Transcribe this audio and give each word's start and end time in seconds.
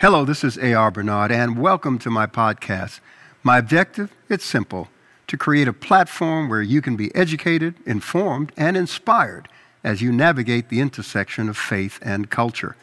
Hello, 0.00 0.24
this 0.24 0.44
is 0.44 0.56
A.R. 0.58 0.92
Bernard, 0.92 1.32
and 1.32 1.58
welcome 1.58 1.98
to 1.98 2.08
my 2.08 2.24
podcast. 2.24 3.00
My 3.42 3.58
objective? 3.58 4.12
It's 4.28 4.44
simple 4.44 4.86
to 5.26 5.36
create 5.36 5.66
a 5.66 5.72
platform 5.72 6.48
where 6.48 6.62
you 6.62 6.80
can 6.80 6.94
be 6.94 7.12
educated, 7.16 7.74
informed, 7.84 8.52
and 8.56 8.76
inspired 8.76 9.48
as 9.82 10.00
you 10.00 10.12
navigate 10.12 10.68
the 10.68 10.80
intersection 10.80 11.48
of 11.48 11.56
faith 11.56 11.98
and 12.00 12.30
culture. 12.30 12.76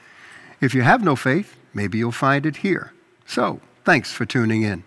If 0.59 0.73
you 0.73 0.81
have 0.81 1.05
no 1.05 1.15
faith, 1.15 1.55
maybe 1.73 1.99
you'll 1.99 2.11
find 2.11 2.45
it 2.45 2.57
here. 2.57 2.91
So, 3.25 3.61
thanks 3.85 4.11
for 4.11 4.25
tuning 4.25 4.63
in. 4.63 4.83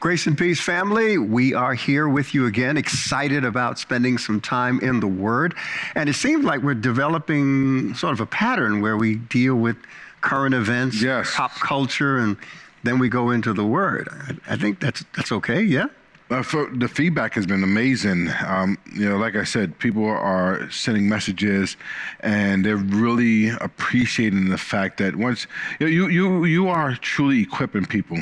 Grace 0.00 0.26
and 0.26 0.38
Peace 0.38 0.62
family, 0.62 1.18
we 1.18 1.52
are 1.52 1.74
here 1.74 2.08
with 2.08 2.32
you 2.32 2.46
again, 2.46 2.78
excited 2.78 3.44
about 3.44 3.78
spending 3.78 4.16
some 4.16 4.40
time 4.40 4.80
in 4.80 5.00
the 5.00 5.06
Word. 5.06 5.54
And 5.94 6.08
it 6.08 6.14
seems 6.14 6.42
like 6.42 6.62
we're 6.62 6.72
developing 6.72 7.92
sort 7.92 8.14
of 8.14 8.20
a 8.20 8.24
pattern 8.24 8.80
where 8.80 8.96
we 8.96 9.16
deal 9.16 9.56
with 9.56 9.76
current 10.20 10.54
events, 10.54 11.02
yes. 11.02 11.34
pop 11.34 11.52
culture, 11.52 12.18
and 12.18 12.36
then 12.82 12.98
we 12.98 13.08
go 13.08 13.30
into 13.30 13.52
the 13.52 13.64
Word. 13.64 14.08
I, 14.10 14.54
I 14.54 14.56
think 14.56 14.80
that's, 14.80 15.04
that's 15.16 15.32
okay, 15.32 15.62
yeah? 15.62 15.86
Uh, 16.30 16.44
the 16.74 16.86
feedback 16.86 17.34
has 17.34 17.44
been 17.44 17.64
amazing. 17.64 18.30
Um, 18.46 18.78
you 18.94 19.08
know, 19.08 19.16
like 19.16 19.34
I 19.34 19.42
said, 19.42 19.76
people 19.80 20.04
are 20.04 20.70
sending 20.70 21.08
messages, 21.08 21.76
and 22.20 22.64
they're 22.64 22.76
really 22.76 23.48
appreciating 23.48 24.48
the 24.48 24.58
fact 24.58 24.98
that 24.98 25.16
once 25.16 25.48
you 25.80 25.86
know, 25.86 25.90
you 25.90 26.06
you 26.06 26.44
you 26.44 26.68
are 26.68 26.94
truly 26.94 27.42
equipping 27.42 27.84
people, 27.84 28.18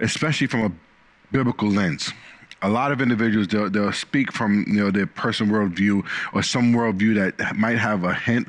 especially 0.00 0.46
from 0.46 0.64
a 0.64 0.72
biblical 1.32 1.68
lens. 1.68 2.14
A 2.62 2.68
lot 2.70 2.92
of 2.92 3.02
individuals 3.02 3.48
they'll, 3.48 3.68
they'll 3.68 3.92
speak 3.92 4.32
from 4.32 4.64
you 4.66 4.82
know 4.82 4.90
their 4.90 5.06
personal 5.06 5.54
worldview 5.54 6.02
or 6.32 6.42
some 6.42 6.72
worldview 6.72 7.14
that 7.36 7.56
might 7.56 7.76
have 7.76 8.04
a 8.04 8.14
hint 8.14 8.48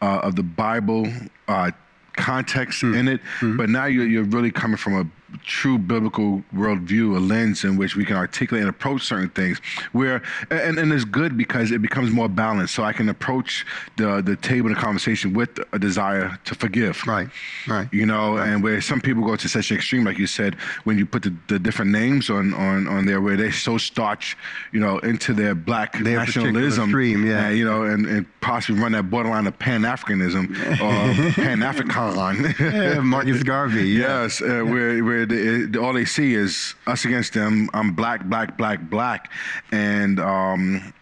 uh, 0.00 0.20
of 0.22 0.36
the 0.36 0.44
Bible 0.44 1.08
uh, 1.48 1.72
context 2.16 2.82
mm. 2.82 2.96
in 2.96 3.08
it, 3.08 3.20
mm. 3.40 3.56
but 3.56 3.68
now 3.68 3.84
you're, 3.84 4.06
you're 4.06 4.24
really 4.24 4.50
coming 4.50 4.76
from 4.76 4.94
a 4.94 5.25
true 5.44 5.78
biblical 5.78 6.42
worldview, 6.54 7.16
a 7.16 7.20
lens 7.20 7.64
in 7.64 7.76
which 7.76 7.96
we 7.96 8.04
can 8.04 8.16
articulate 8.16 8.62
and 8.62 8.70
approach 8.70 9.02
certain 9.02 9.30
things. 9.30 9.58
Where 9.92 10.22
and, 10.50 10.78
and 10.78 10.92
it's 10.92 11.04
good 11.04 11.36
because 11.36 11.70
it 11.70 11.82
becomes 11.82 12.10
more 12.10 12.28
balanced. 12.28 12.74
So 12.74 12.84
I 12.84 12.92
can 12.92 13.08
approach 13.08 13.66
the 13.96 14.22
the 14.22 14.36
table 14.36 14.68
the 14.68 14.74
conversation 14.74 15.32
with 15.32 15.58
a 15.72 15.78
desire 15.78 16.38
to 16.44 16.54
forgive. 16.54 17.06
Right. 17.06 17.28
Right. 17.66 17.88
You 17.92 18.06
know, 18.06 18.36
right. 18.36 18.48
and 18.48 18.62
where 18.62 18.80
some 18.80 19.00
people 19.00 19.24
go 19.24 19.36
to 19.36 19.48
such 19.48 19.70
an 19.70 19.76
extreme, 19.76 20.04
like 20.04 20.18
you 20.18 20.26
said, 20.26 20.54
when 20.84 20.98
you 20.98 21.06
put 21.06 21.22
the, 21.22 21.34
the 21.48 21.58
different 21.58 21.90
names 21.90 22.30
on, 22.30 22.54
on 22.54 22.86
on 22.88 23.06
there, 23.06 23.20
where 23.20 23.36
they 23.36 23.50
so 23.50 23.78
starch, 23.78 24.36
you 24.72 24.80
know, 24.80 24.98
into 24.98 25.32
their 25.32 25.54
black 25.54 25.92
their 26.02 26.18
nationalism, 26.18 26.88
stream, 26.88 27.26
yeah, 27.26 27.48
and, 27.48 27.58
you 27.58 27.64
know, 27.64 27.82
and, 27.82 28.06
and 28.06 28.26
possibly 28.40 28.80
run 28.80 28.92
that 28.92 29.10
borderline 29.10 29.46
of 29.46 29.58
Pan 29.58 29.82
Africanism 29.82 30.50
or 30.80 31.32
Pan 31.42 31.62
African. 31.62 31.96
yeah, 32.60 33.00
Marcus 33.00 33.42
Garvey. 33.42 33.88
Yeah. 33.88 34.22
Yes, 34.22 34.40
uh, 34.40 34.62
where 34.62 35.02
where 35.04 35.25
the, 35.28 35.80
all 35.80 35.92
they 35.92 36.04
see 36.04 36.34
is 36.34 36.74
us 36.86 37.04
against 37.04 37.34
them. 37.34 37.68
I'm 37.74 37.92
black, 37.92 38.24
black, 38.24 38.56
black, 38.56 38.88
black, 38.88 39.30
and 39.72 40.18
um, 40.20 40.92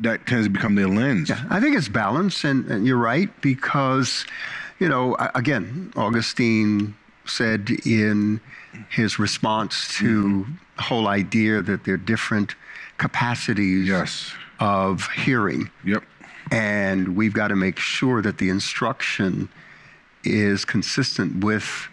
that 0.00 0.26
tends 0.26 0.46
to 0.46 0.50
become 0.50 0.74
their 0.74 0.88
lens. 0.88 1.30
Yeah, 1.30 1.44
I 1.50 1.60
think 1.60 1.76
it's 1.76 1.88
balance, 1.88 2.44
and, 2.44 2.66
and 2.70 2.86
you're 2.86 2.96
right 2.96 3.28
because, 3.40 4.26
you 4.78 4.88
know, 4.88 5.16
again, 5.34 5.92
Augustine 5.96 6.94
said 7.24 7.70
in 7.84 8.40
his 8.90 9.18
response 9.18 9.96
to 9.98 10.44
mm-hmm. 10.44 10.52
the 10.76 10.82
whole 10.82 11.08
idea 11.08 11.62
that 11.62 11.84
there 11.84 11.94
are 11.94 11.98
different 11.98 12.54
capacities 12.98 13.88
yes. 13.88 14.32
of 14.60 15.08
hearing. 15.10 15.70
Yep. 15.84 16.04
And 16.50 17.16
we've 17.16 17.34
got 17.34 17.48
to 17.48 17.56
make 17.56 17.78
sure 17.78 18.22
that 18.22 18.38
the 18.38 18.48
instruction 18.48 19.48
is 20.24 20.64
consistent 20.64 21.44
with 21.44 21.88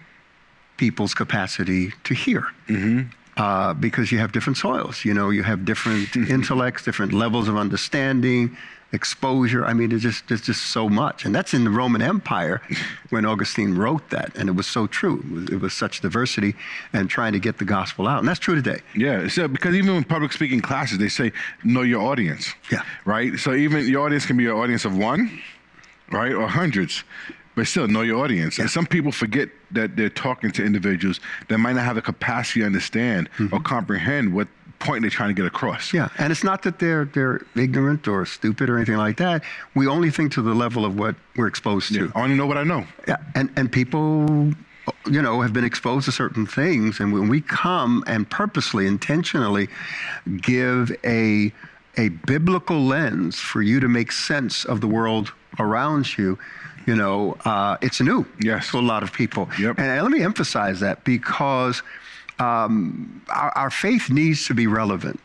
people's 0.78 1.14
capacity 1.14 1.94
to 2.04 2.14
hear. 2.14 2.48
Mm-hmm. 2.68 3.10
Uh, 3.38 3.74
because 3.74 4.14
you 4.14 4.18
have 4.18 4.32
different 4.32 4.56
soils, 4.56 5.04
you 5.04 5.14
know, 5.14 5.30
you 5.30 5.44
have 5.44 5.66
different 5.66 6.16
intellects, 6.30 6.84
different 6.84 7.12
levels 7.12 7.50
of 7.50 7.58
understanding, 7.58 8.56
exposure. 8.94 9.66
I 9.66 9.74
mean, 9.74 9.90
there's 9.90 10.04
just 10.04 10.28
there's 10.30 10.42
just 10.42 10.68
so 10.68 10.88
much, 10.88 11.26
and 11.26 11.36
that's 11.36 11.54
in 11.54 11.66
the 11.66 11.70
Roman 11.70 12.02
Empire 12.02 12.62
when 13.10 13.26
Augustine 13.26 13.76
wrote 13.76 14.10
that, 14.10 14.36
and 14.38 14.48
it 14.48 14.54
was 14.54 14.68
so 14.68 14.88
true. 14.88 15.20
It 15.20 15.32
was, 15.32 15.50
it 15.50 15.62
was, 15.62 15.74
such 15.74 16.00
diversity 16.00 16.56
and 16.94 17.10
trying 17.10 17.34
to 17.34 17.40
get 17.40 17.58
the 17.58 17.66
gospel 17.66 18.08
out, 18.08 18.20
and 18.20 18.28
that's 18.28 18.40
true 18.40 18.56
today. 18.56 18.80
Yeah, 18.96 19.28
so 19.28 19.50
because 19.50 19.76
even 19.76 19.96
in 19.96 20.04
public 20.06 20.32
speaking 20.32 20.62
classes, 20.62 20.98
they 20.98 21.10
say 21.10 21.34
know 21.64 21.82
your 21.82 22.02
audience. 22.02 22.54
Yeah. 22.72 22.84
Right. 23.04 23.38
So 23.38 23.54
even 23.54 23.86
your 23.86 24.06
audience 24.06 24.26
can 24.26 24.38
be 24.38 24.46
an 24.46 24.54
audience 24.54 24.86
of 24.86 24.98
one, 24.98 25.42
right, 26.10 26.34
or 26.34 26.48
hundreds 26.48 27.04
but 27.56 27.68
still 27.68 27.88
know 27.88 28.02
your 28.02 28.24
audience. 28.24 28.58
Yeah. 28.58 28.64
And 28.64 28.72
some 28.72 28.86
people 28.86 29.12
forget 29.12 29.50
that 29.72 29.96
they're 29.96 30.10
talking 30.10 30.52
to 30.52 30.66
individuals 30.66 31.20
that 31.48 31.58
might 31.58 31.74
not 31.74 31.86
have 31.86 31.96
the 31.96 32.02
capacity 32.02 32.62
to 32.62 32.66
understand 32.66 33.30
mm-hmm. 33.38 33.54
or 33.54 33.60
comprehend 33.60 34.34
what 34.34 34.48
point 34.80 35.02
they're 35.02 35.10
trying 35.10 35.30
to 35.30 35.34
get 35.34 35.46
across. 35.46 35.94
Yeah, 35.94 36.10
and 36.18 36.32
it's 36.32 36.44
not 36.44 36.64
that 36.64 36.80
they're 36.80 37.06
they're 37.06 37.42
ignorant 37.56 38.08
or 38.08 38.26
stupid 38.26 38.70
or 38.70 38.78
anything 38.78 38.98
like 38.98 39.18
that. 39.18 39.44
We 39.74 39.88
only 39.88 40.12
think 40.12 40.32
to 40.34 40.42
the 40.42 40.54
level 40.54 40.86
of 40.86 40.98
what 40.98 41.16
we're 41.36 41.48
exposed 41.48 41.94
to. 41.94 42.06
Yeah, 42.06 42.12
I 42.14 42.24
only 42.24 42.36
know 42.36 42.46
what 42.46 42.58
I 42.58 42.64
know. 42.64 42.86
Yeah, 43.08 43.18
and 43.36 43.50
and 43.56 43.72
people 43.72 44.54
you 45.08 45.22
know, 45.22 45.42
have 45.42 45.54
been 45.54 45.64
exposed 45.64 46.06
to 46.06 46.12
certain 46.12 46.46
things, 46.46 47.00
and 47.00 47.14
when 47.14 47.28
we 47.28 47.42
come 47.42 48.04
and 48.08 48.30
purposely, 48.30 48.88
intentionally 48.88 49.68
give 50.42 50.96
a 51.04 51.52
a 51.98 52.10
biblical 52.10 52.82
lens 52.82 53.40
for 53.40 53.62
you 53.62 53.80
to 53.80 53.88
make 53.88 54.12
sense 54.12 54.66
of 54.66 54.82
the 54.82 54.88
world 54.88 55.32
around 55.60 56.18
you, 56.18 56.38
you 56.86 56.96
know, 56.96 57.38
uh, 57.46 57.78
it's 57.82 58.00
new 58.02 58.26
yes. 58.40 58.70
to 58.72 58.80
a 58.80 58.80
lot 58.80 59.04
of 59.04 59.12
people. 59.12 59.50
Yep. 59.60 59.80
And 59.80 60.04
let 60.04 60.12
me 60.12 60.24
emphasize 60.24 60.80
that 60.82 61.04
because 61.04 61.82
um, 62.40 63.24
our, 63.30 63.52
our 63.58 63.70
faith 63.70 64.10
needs 64.10 64.46
to 64.48 64.54
be 64.54 64.68
relevant. 64.68 65.20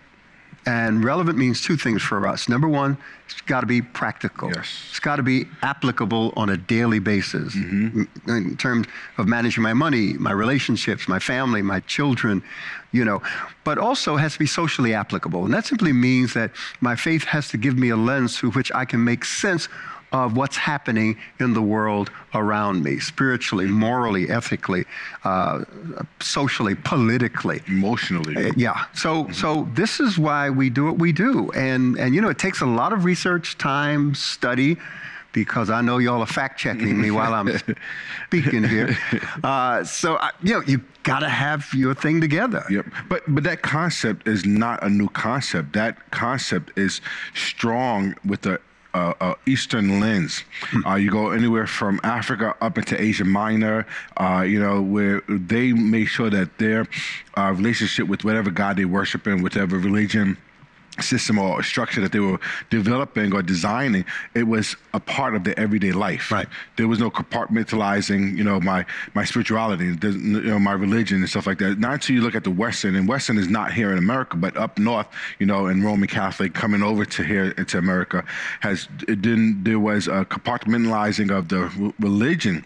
And 0.66 1.03
relevant 1.03 1.38
means 1.38 1.62
two 1.62 1.76
things 1.78 2.03
for 2.03 2.26
us. 2.26 2.47
Number 2.47 2.69
one, 2.69 2.98
it's 3.25 3.41
got 3.41 3.62
to 3.62 3.66
be 3.66 3.81
practical. 3.81 4.50
Yes. 4.54 4.88
It's 4.91 5.00
got 5.00 5.16
to 5.16 5.22
be 5.22 5.47
applicable 5.62 6.34
on 6.37 6.50
a 6.50 6.56
daily 6.56 6.98
basis 6.98 7.54
mm-hmm. 7.54 8.03
in 8.31 8.56
terms 8.59 8.87
of 9.16 9.27
managing 9.27 9.62
my 9.62 9.72
money, 9.72 10.12
my 10.15 10.32
relationships, 10.32 11.09
my 11.09 11.19
family, 11.19 11.62
my 11.62 11.81
children, 11.81 12.42
you 12.92 13.06
know. 13.06 13.22
But 13.65 13.78
also 13.78 14.16
has 14.16 14.34
to 14.34 14.38
be 14.38 14.47
socially 14.47 14.92
applicable. 14.92 15.47
And 15.47 15.54
that 15.54 15.65
simply 15.65 15.94
means 15.94 16.34
that 16.34 16.50
my 16.82 16.94
faith 16.94 17.25
has 17.25 17.48
to 17.48 17.56
give 17.56 17.78
me 17.78 17.88
a 17.88 17.97
lens 17.97 18.37
through 18.37 18.50
which 18.50 18.71
I 18.72 18.84
can 18.84 19.03
make 19.03 19.25
sense 19.25 19.69
of 20.12 20.37
what's 20.37 20.56
happening 20.56 21.16
in 21.38 21.54
the 21.54 21.62
world 21.62 22.10
around 22.34 22.82
me, 22.82 22.98
spiritually, 22.98 23.66
morally, 23.66 24.28
ethically, 24.28 24.84
uh, 25.25 25.65
socially, 26.21 26.75
politically, 26.75 27.62
emotionally. 27.66 28.37
Uh, 28.37 28.53
yeah. 28.56 28.87
So, 28.94 29.25
mm-hmm. 29.25 29.32
so 29.32 29.69
this 29.75 30.00
is 30.00 30.19
why 30.19 30.50
we 30.50 30.71
do 30.71 30.84
what 30.84 30.98
we 30.98 31.12
do, 31.12 31.50
and 31.53 31.97
and 31.98 32.15
you 32.15 32.21
know 32.21 32.28
it 32.28 32.38
takes 32.38 32.60
a 32.60 32.66
lot 32.66 32.93
of 32.93 33.04
research, 33.04 33.59
time, 33.59 34.15
study. 34.15 34.76
Because 35.32 35.71
I 35.71 35.81
know 35.81 35.98
y'all 35.98 36.22
are 36.22 36.27
fact 36.27 36.59
checking 36.59 37.00
me 37.00 37.12
while 37.12 37.32
I'm 37.34 37.56
speaking 38.27 38.65
here, 38.65 38.98
uh, 39.44 39.84
so 39.84 40.16
I, 40.16 40.32
you 40.42 40.54
know 40.54 40.62
you 40.66 40.82
got 41.04 41.21
to 41.21 41.28
have 41.28 41.72
your 41.72 41.94
thing 41.94 42.21
together. 42.21 42.65
Yep. 42.69 42.87
But 43.09 43.22
but 43.28 43.44
that 43.44 43.62
concept 43.62 44.27
is 44.27 44.44
not 44.44 44.82
a 44.82 44.88
new 44.88 45.09
concept. 45.09 45.72
That 45.75 46.10
concept 46.10 46.77
is 46.77 47.00
strong 47.32 48.16
with 48.25 48.42
the 48.42 48.60
uh, 48.94 49.14
uh, 49.20 49.34
Eastern 49.46 50.00
lens. 50.00 50.44
Hmm. 50.70 50.86
Uh, 50.86 50.96
you 50.96 51.10
go 51.10 51.30
anywhere 51.30 51.66
from 51.66 52.00
Africa 52.02 52.54
up 52.60 52.78
into 52.78 53.00
Asia 53.00 53.24
Minor, 53.24 53.86
uh, 54.16 54.42
you 54.46 54.60
know, 54.60 54.80
where 54.80 55.22
they 55.28 55.72
make 55.72 56.08
sure 56.08 56.30
that 56.30 56.58
their 56.58 56.86
uh, 57.36 57.52
relationship 57.56 58.08
with 58.08 58.24
whatever 58.24 58.50
God 58.50 58.76
they 58.76 58.84
worship 58.84 59.26
in, 59.26 59.42
whatever 59.42 59.78
religion 59.78 60.36
system 61.00 61.38
or 61.38 61.62
structure 61.62 62.00
that 62.00 62.12
they 62.12 62.20
were 62.20 62.38
developing 62.68 63.32
or 63.32 63.42
designing, 63.42 64.04
it 64.34 64.44
was 64.44 64.76
a 64.92 65.00
part 65.00 65.34
of 65.34 65.44
their 65.44 65.58
everyday 65.58 65.92
life. 65.92 66.30
Right. 66.30 66.48
There 66.76 66.88
was 66.88 66.98
no 66.98 67.10
compartmentalizing, 67.10 68.36
you 68.36 68.44
know, 68.44 68.60
my 68.60 68.84
my 69.14 69.24
spirituality, 69.24 69.96
you 70.02 70.40
know, 70.42 70.58
my 70.58 70.72
religion 70.72 71.18
and 71.18 71.28
stuff 71.28 71.47
like 71.47 71.59
that. 71.59 71.78
Not 71.78 71.94
until 71.94 72.16
you 72.16 72.22
look 72.22 72.34
at 72.34 72.44
the 72.44 72.50
Western, 72.50 72.97
and 72.97 73.09
Western 73.09 73.38
is 73.38 73.48
not 73.48 73.72
here 73.72 73.92
in 73.92 73.98
America, 73.98 74.36
but 74.36 74.56
up 74.56 74.78
north, 74.78 75.06
you 75.38 75.47
know, 75.47 75.66
in 75.68 75.82
Roman 75.82 76.09
Catholic 76.09 76.54
coming 76.54 76.82
over 76.82 77.04
to 77.04 77.22
here 77.22 77.50
into 77.56 77.78
America, 77.78 78.24
has 78.60 78.88
then 79.06 79.62
there 79.62 79.78
was 79.78 80.09
a 80.09 80.24
compartmentalizing 80.24 81.30
of 81.30 81.48
the 81.48 81.92
religion, 82.00 82.65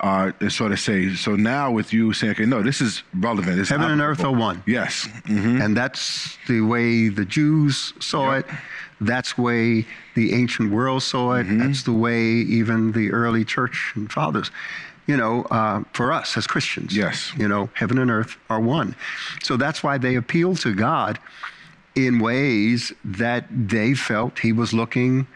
uh, 0.00 0.32
sort 0.48 0.72
of 0.72 0.80
say. 0.80 1.14
So 1.14 1.36
now 1.36 1.70
with 1.70 1.92
you 1.92 2.12
saying, 2.12 2.32
okay, 2.32 2.46
no, 2.46 2.62
this 2.62 2.80
is 2.80 3.02
relevant. 3.14 3.56
This 3.56 3.68
Heaven 3.68 3.90
and 3.90 4.00
earth 4.00 4.24
are 4.24 4.32
one. 4.32 4.62
Yes. 4.66 5.08
Mm-hmm. 5.26 5.60
And 5.62 5.76
that's 5.76 6.36
the 6.48 6.60
way 6.62 7.08
the 7.08 7.24
Jews 7.24 7.65
Jews 7.66 7.92
saw 8.00 8.34
yep. 8.34 8.48
it. 8.48 8.56
That's 9.00 9.34
the 9.34 9.42
way 9.42 9.86
the 10.14 10.32
ancient 10.34 10.72
world 10.72 11.02
saw 11.02 11.34
it. 11.34 11.46
Mm-hmm. 11.46 11.58
That's 11.58 11.82
the 11.82 11.92
way 11.92 12.22
even 12.22 12.92
the 12.92 13.12
early 13.12 13.44
church 13.44 13.92
and 13.94 14.10
fathers. 14.10 14.50
You 15.06 15.16
know, 15.16 15.42
uh, 15.44 15.84
for 15.92 16.12
us 16.12 16.36
as 16.36 16.46
Christians, 16.46 16.96
yes, 16.96 17.32
you 17.36 17.46
know, 17.46 17.68
heaven 17.74 17.98
and 17.98 18.10
earth 18.10 18.36
are 18.50 18.60
one. 18.60 18.96
So 19.42 19.56
that's 19.56 19.82
why 19.82 19.98
they 19.98 20.16
appeal 20.16 20.56
to 20.56 20.74
God 20.74 21.18
in 21.94 22.18
ways 22.18 22.92
that 23.04 23.46
they 23.50 23.94
felt 23.94 24.40
He 24.40 24.52
was 24.52 24.72
looking 24.72 25.28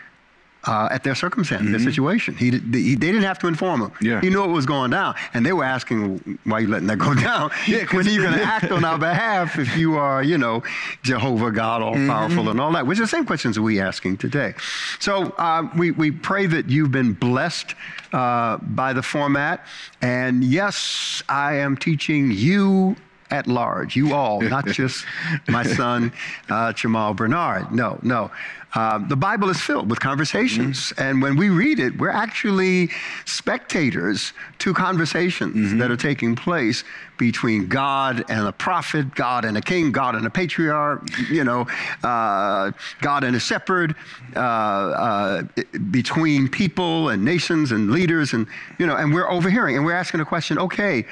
uh, 0.65 0.89
at 0.91 1.05
their 1.05 1.15
circumstance, 1.15 1.71
their 1.71 1.79
situation. 1.81 2.35
He, 2.35 2.51
he, 2.51 2.59
they 2.95 2.95
didn't 2.95 3.23
have 3.23 3.39
to 3.41 3.47
inform 3.47 3.81
him. 3.83 3.91
Mm-hmm. 3.91 4.05
Yeah. 4.05 4.21
He 4.21 4.29
knew 4.31 4.45
it 4.45 4.49
was 4.49 4.67
going 4.67 4.91
down. 4.91 5.15
And 5.33 5.45
they 5.47 5.53
were 5.53 5.65
asking, 5.65 6.39
why 6.45 6.59
are 6.59 6.61
you 6.61 6.69
letting 6.69 6.87
that 6.89 6.99
go 6.99 7.15
down? 7.31 7.51
Yeah, 7.67 7.85
when 7.93 8.07
are 8.07 8.11
you 8.11 8.23
going 8.23 8.35
to 8.39 8.43
act 8.45 8.71
on 8.71 8.85
our 8.85 8.99
behalf 8.99 9.59
if 9.59 9.77
you 9.77 9.97
are, 9.97 10.23
you 10.23 10.37
know, 10.39 10.63
Jehovah, 11.03 11.51
God, 11.51 11.83
all 11.83 11.95
powerful, 11.95 12.43
Mm-hmm. 12.43 12.49
and 12.51 12.61
all 12.61 12.73
that? 12.73 12.87
Which 12.87 12.99
are 12.99 13.03
the 13.03 13.09
same 13.09 13.25
questions 13.25 13.57
that 13.57 13.63
we 13.63 13.81
asking 13.81 14.19
today. 14.19 14.55
So 14.99 15.31
uh, 15.39 15.69
we, 15.77 15.93
we 15.93 16.11
pray 16.11 16.47
that 16.47 16.69
you've 16.69 16.93
been 16.93 17.15
blessed 17.15 17.75
uh, 18.13 18.59
by 18.59 18.93
the 18.93 19.03
format. 19.03 19.65
And 20.03 20.45
yes, 20.45 21.23
I 21.29 21.55
am 21.57 21.77
teaching 21.77 22.31
you 22.33 22.97
at 23.31 23.47
large, 23.47 23.97
you 23.97 24.15
all, 24.15 24.41
not 24.41 24.67
just 24.81 25.05
my 25.49 25.63
son, 25.63 26.13
uh, 26.49 26.73
Jamal 26.73 27.15
Bernard. 27.15 27.73
No, 27.73 27.99
no. 28.03 28.31
Um, 28.75 29.09
the 29.09 29.17
Bible 29.17 29.49
is 29.49 29.61
filled 29.61 29.91
with 29.91 29.99
conversations. 29.99 30.93
And 30.97 31.21
when 31.21 31.37
we 31.37 31.49
read 31.49 31.81
it, 31.81 31.99
we're 31.99 32.11
actually 32.11 32.91
spectators 33.25 34.33
to 34.59 34.73
conversations 34.73 35.75
that 35.79 35.91
are 35.91 35.97
taking 35.97 36.37
place 36.37 36.85
between 37.19 37.67
God 37.67 38.25
and 38.29 38.47
a 38.47 38.53
prophet, 38.53 39.15
God 39.15 39.45
and 39.45 39.57
a 39.57 39.61
king, 39.61 39.91
God 39.91 40.15
and 40.15 40.25
a 40.25 40.31
patriarch, 40.31 41.03
you 41.29 41.43
know, 41.43 41.67
uh, 42.05 42.71
God 43.01 43.25
and 43.25 43.35
a 43.35 43.41
shepherd, 43.41 43.97
uh, 44.37 44.39
uh, 44.39 45.43
between 45.91 46.49
people 46.49 47.09
and 47.09 47.25
nations 47.25 47.73
and 47.73 47.91
leaders. 47.91 48.33
And, 48.33 48.47
you 48.79 48.87
know, 48.87 48.97
and 48.97 49.13
we're 49.13 49.31
overhearing 49.31 49.77
and 49.77 49.85
we're 49.85 49.95
asking 49.95 50.19
the 50.19 50.25
question 50.25 50.59
okay, 50.59 51.07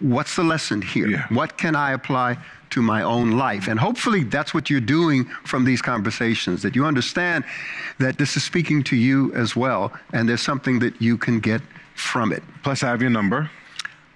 what's 0.00 0.36
the 0.36 0.42
lesson 0.44 0.82
here? 0.82 1.08
Yeah. 1.08 1.26
What 1.30 1.56
can 1.58 1.74
I 1.76 1.92
apply 1.92 2.36
to 2.70 2.82
my 2.82 3.02
own 3.02 3.32
life? 3.32 3.68
And 3.68 3.78
hopefully 3.80 4.24
that's 4.24 4.52
what 4.52 4.68
you're 4.70 4.80
doing 4.80 5.24
from 5.44 5.64
these 5.64 5.80
conversations, 5.82 6.62
that 6.62 6.76
you 6.76 6.84
understand 6.84 7.44
that 7.98 8.18
this 8.18 8.36
is 8.36 8.44
speaking 8.44 8.82
to 8.84 8.96
you 8.96 9.32
as 9.34 9.56
well, 9.56 9.92
and 10.12 10.28
there's 10.28 10.42
something 10.42 10.78
that 10.80 11.00
you 11.00 11.16
can 11.16 11.40
get 11.40 11.62
from 11.94 12.32
it. 12.32 12.42
Plus, 12.62 12.82
I 12.82 12.88
have 12.88 13.00
your 13.00 13.10
number. 13.10 13.50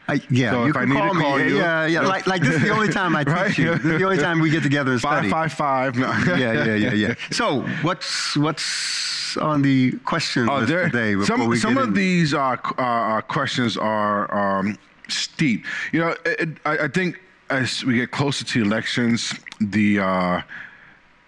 I, 0.09 0.21
yeah, 0.31 0.51
So 0.51 0.65
you 0.67 0.71
I 0.71 0.81
can 0.81 0.89
to 0.89 0.95
call 0.95 1.15
me. 1.15 1.23
call 1.23 1.41
you- 1.41 1.57
yeah, 1.59 1.87
yeah. 1.87 2.01
Like, 2.01 2.27
like 2.27 2.43
this 2.43 2.57
is 2.57 2.63
the 2.63 2.71
only 2.71 2.89
time 2.93 3.15
I 3.17 3.25
teach 3.25 3.33
Right? 3.35 3.59
you. 3.59 3.71
This 3.77 3.85
is 3.85 3.99
the 4.01 4.05
only 4.05 4.19
time 4.19 4.41
we 4.41 4.51
get 4.51 4.63
together 4.63 4.91
and 4.91 5.01
study. 5.01 5.31
Five 5.31 5.53
five 5.53 5.95
five. 5.95 6.27
No. 6.27 6.35
Yeah, 6.37 6.65
yeah, 6.65 6.75
yeah, 6.75 6.93
yeah. 6.93 7.15
So 7.31 7.63
what's 7.83 8.37
what's 8.37 9.37
on 9.39 9.63
the 9.63 9.93
question 10.05 10.49
Oh, 10.51 10.65
there, 10.67 10.91
today? 10.91 11.25
some 11.25 11.57
some 11.57 11.79
of 11.79 11.89
in? 11.89 11.95
these 11.95 12.35
uh, 12.35 12.57
uh, 12.79 12.83
uh, 12.83 13.21
questions 13.23 13.77
are 13.79 14.59
um, 14.59 14.77
steep. 15.13 15.65
You 15.93 16.01
know, 16.01 16.09
it, 16.25 16.41
it- 16.41 16.59
I, 16.65 16.79
I 16.85 16.89
think 16.89 17.21
as 17.51 17.85
we 17.85 17.95
get 17.97 18.11
closer 18.11 18.45
to 18.45 18.63
elections, 18.63 19.35
the 19.61 20.01
uh, 20.01 20.43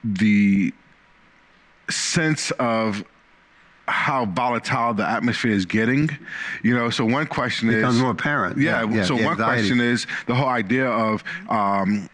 the 0.03 0.73
sense 1.91 2.51
of 2.53 3.05
how 3.87 4.25
volatile 4.25 4.95
the 4.95 5.07
atmosphere 5.07 5.53
is 5.53 5.67
getting. 5.67 6.09
You 6.63 6.75
know, 6.75 6.89
so 6.91 7.05
one 7.05 7.27
question 7.27 7.69
becomes 7.69 7.97
is 7.97 8.01
becomes 8.01 8.01
more 8.01 8.11
apparent. 8.13 8.59
Yeah. 8.59 8.85
yeah 8.85 9.05
so 9.05 9.15
one 9.15 9.25
anxiety. 9.25 9.43
question 9.69 9.81
is 9.81 10.07
the 10.27 10.35
whole 10.35 10.49
idea 10.49 10.87
of. 10.89 11.23
Um, 11.49 12.09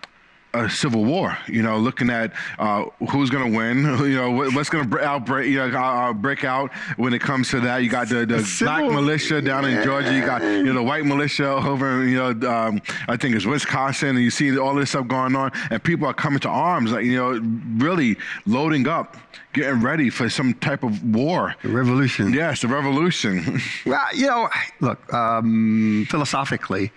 a 0.52 0.68
civil 0.68 1.04
war, 1.04 1.36
you 1.46 1.62
know, 1.62 1.78
looking 1.78 2.10
at 2.10 2.32
uh, 2.58 2.84
who's 3.10 3.30
going 3.30 3.50
to 3.50 3.56
win, 3.56 3.78
you 4.04 4.16
know, 4.16 4.30
what, 4.30 4.54
what's 4.54 4.68
going 4.68 4.88
to 4.90 5.04
outbreak, 5.04 5.48
you 5.48 5.56
know, 5.56 5.78
uh, 5.78 6.10
uh, 6.10 6.12
break 6.12 6.44
out 6.44 6.72
when 6.96 7.14
it 7.14 7.20
comes 7.20 7.50
to 7.50 7.60
that. 7.60 7.78
You 7.82 7.88
got 7.88 8.08
the, 8.08 8.26
the 8.26 8.58
black 8.60 8.84
militia 8.84 9.40
down 9.40 9.64
in 9.64 9.82
Georgia. 9.84 10.12
You 10.12 10.24
got 10.24 10.42
you 10.42 10.64
know 10.64 10.74
the 10.74 10.82
white 10.82 11.04
militia 11.04 11.48
over, 11.48 12.04
you 12.04 12.16
know, 12.16 12.50
um, 12.50 12.82
I 13.08 13.16
think 13.16 13.36
it's 13.36 13.46
Wisconsin, 13.46 14.10
and 14.10 14.20
you 14.20 14.30
see 14.30 14.58
all 14.58 14.74
this 14.74 14.90
stuff 14.90 15.06
going 15.06 15.36
on, 15.36 15.52
and 15.70 15.82
people 15.82 16.06
are 16.06 16.14
coming 16.14 16.40
to 16.40 16.48
arms, 16.48 16.92
like 16.92 17.04
you 17.04 17.16
know, 17.16 17.40
really 17.84 18.16
loading 18.46 18.88
up, 18.88 19.16
getting 19.52 19.80
ready 19.80 20.10
for 20.10 20.28
some 20.28 20.54
type 20.54 20.82
of 20.82 21.02
war. 21.14 21.54
The 21.62 21.68
revolution. 21.68 22.32
Yes, 22.32 22.62
the 22.62 22.68
revolution. 22.68 23.60
Well, 23.86 24.06
you 24.14 24.26
know, 24.26 24.48
look, 24.80 25.12
um, 25.12 26.06
philosophically, 26.08 26.92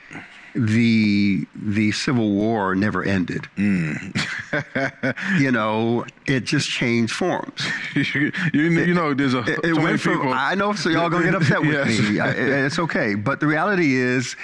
the 0.56 1.46
the 1.56 1.92
Civil 1.92 2.32
War 2.32 2.76
never 2.76 3.04
ended. 3.04 3.48
Mm. 3.58 5.40
you 5.40 5.52
know, 5.52 6.06
it 6.28 6.42
just 6.42 6.70
changed 6.70 7.14
forms. 7.14 7.66
you, 7.96 8.32
you 8.54 8.94
know, 8.94 9.14
there's 9.14 9.34
a 9.34 9.40
It, 9.40 9.46
so 9.56 9.62
it 9.64 9.76
went 9.78 10.00
from, 10.00 10.14
people. 10.18 10.34
I 10.34 10.56
know, 10.56 10.74
so 10.74 10.90
y'all 10.90 11.10
gonna 11.10 11.26
get 11.26 11.36
upset 11.36 11.62
with 11.62 11.72
Yes. 11.88 12.00
me. 12.00 12.20
I, 12.20 12.30
it's 12.66 12.80
okay. 12.80 13.16
But 13.16 13.40
the 13.40 13.48
reality 13.48 13.96
is 13.96 14.36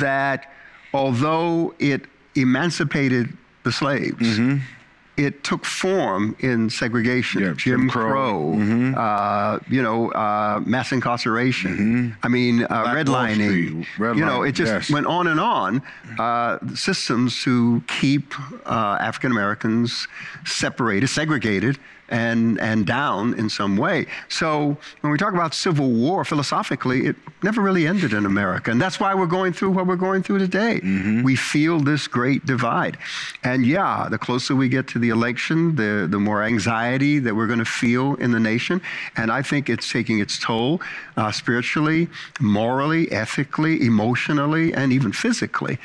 that 0.00 0.52
although 0.92 1.74
it 1.78 2.02
emancipated 2.34 3.36
the 3.62 3.72
slaves, 3.72 4.16
mm-hmm. 4.38 4.58
It 5.16 5.44
took 5.44 5.64
form 5.64 6.36
in 6.40 6.70
segregation, 6.70 7.26
Mm-hmm. 7.40 7.48
Yeah, 7.48 7.54
Jim, 7.54 7.80
Jim 7.80 7.90
Crow, 7.90 8.10
Crow. 8.10 8.54
Mm-hmm. 8.56 8.94
uh, 8.96 9.58
you 9.68 9.82
know, 9.82 10.10
uh, 10.12 10.62
mass 10.64 10.92
incarceration. 10.92 12.16
I 12.22 12.28
mean, 12.28 12.64
uh, 12.64 12.84
redlining. 12.86 13.86
Red 13.98 14.16
you 14.16 14.24
know, 14.24 14.42
it 14.42 14.52
just 14.52 14.72
yes. 14.72 14.90
went 14.90 15.06
on 15.06 15.26
and 15.26 15.40
on. 15.40 15.82
Uh, 16.18 16.58
systems 16.74 17.42
to 17.42 17.82
keep 17.86 18.34
uh, 18.66 18.98
African 19.00 19.32
Americans 19.32 20.08
separated, 20.44 21.08
segregated, 21.08 21.78
and 22.08 22.60
and 22.60 22.86
down 22.86 23.34
in 23.34 23.48
some 23.48 23.76
way. 23.76 24.06
So 24.28 24.76
when 25.00 25.12
we 25.12 25.18
talk 25.18 25.34
about 25.34 25.54
civil 25.54 25.90
war, 25.90 26.24
philosophically, 26.24 27.06
it 27.06 27.16
never 27.42 27.60
really 27.60 27.86
ended 27.86 28.12
in 28.12 28.26
America, 28.26 28.70
and 28.70 28.80
that's 28.80 28.98
why 29.00 29.14
we're 29.14 29.26
going 29.26 29.52
through 29.52 29.70
what 29.70 29.86
we're 29.86 29.96
going 29.96 30.22
through 30.22 30.38
today. 30.38 30.80
We 31.22 31.36
feel 31.36 31.80
this 31.80 32.08
great 32.08 32.46
divide, 32.46 32.96
and 33.42 33.66
yeah, 33.66 34.08
the 34.10 34.18
closer 34.18 34.54
we 34.54 34.68
get 34.68 34.86
to 34.88 34.98
the 34.98 35.10
election, 35.10 35.76
the 35.76 36.06
the 36.10 36.18
more 36.18 36.42
anxiety 36.42 37.18
that 37.18 37.34
we're 37.34 37.46
going 37.46 37.58
to 37.58 37.64
feel 37.64 38.14
in 38.14 38.32
the 38.32 38.40
nation, 38.40 38.80
and 39.16 39.30
I 39.30 39.42
think 39.42 39.68
it's 39.68 39.90
taking 39.90 40.18
its 40.20 40.38
toll 40.38 40.80
uh, 41.16 41.32
spiritually, 41.32 42.08
morally, 42.40 43.10
ethically, 43.12 43.84
emotionally, 43.84 44.72
and 44.74 44.92
even 44.92 45.12
physically, 45.12 45.78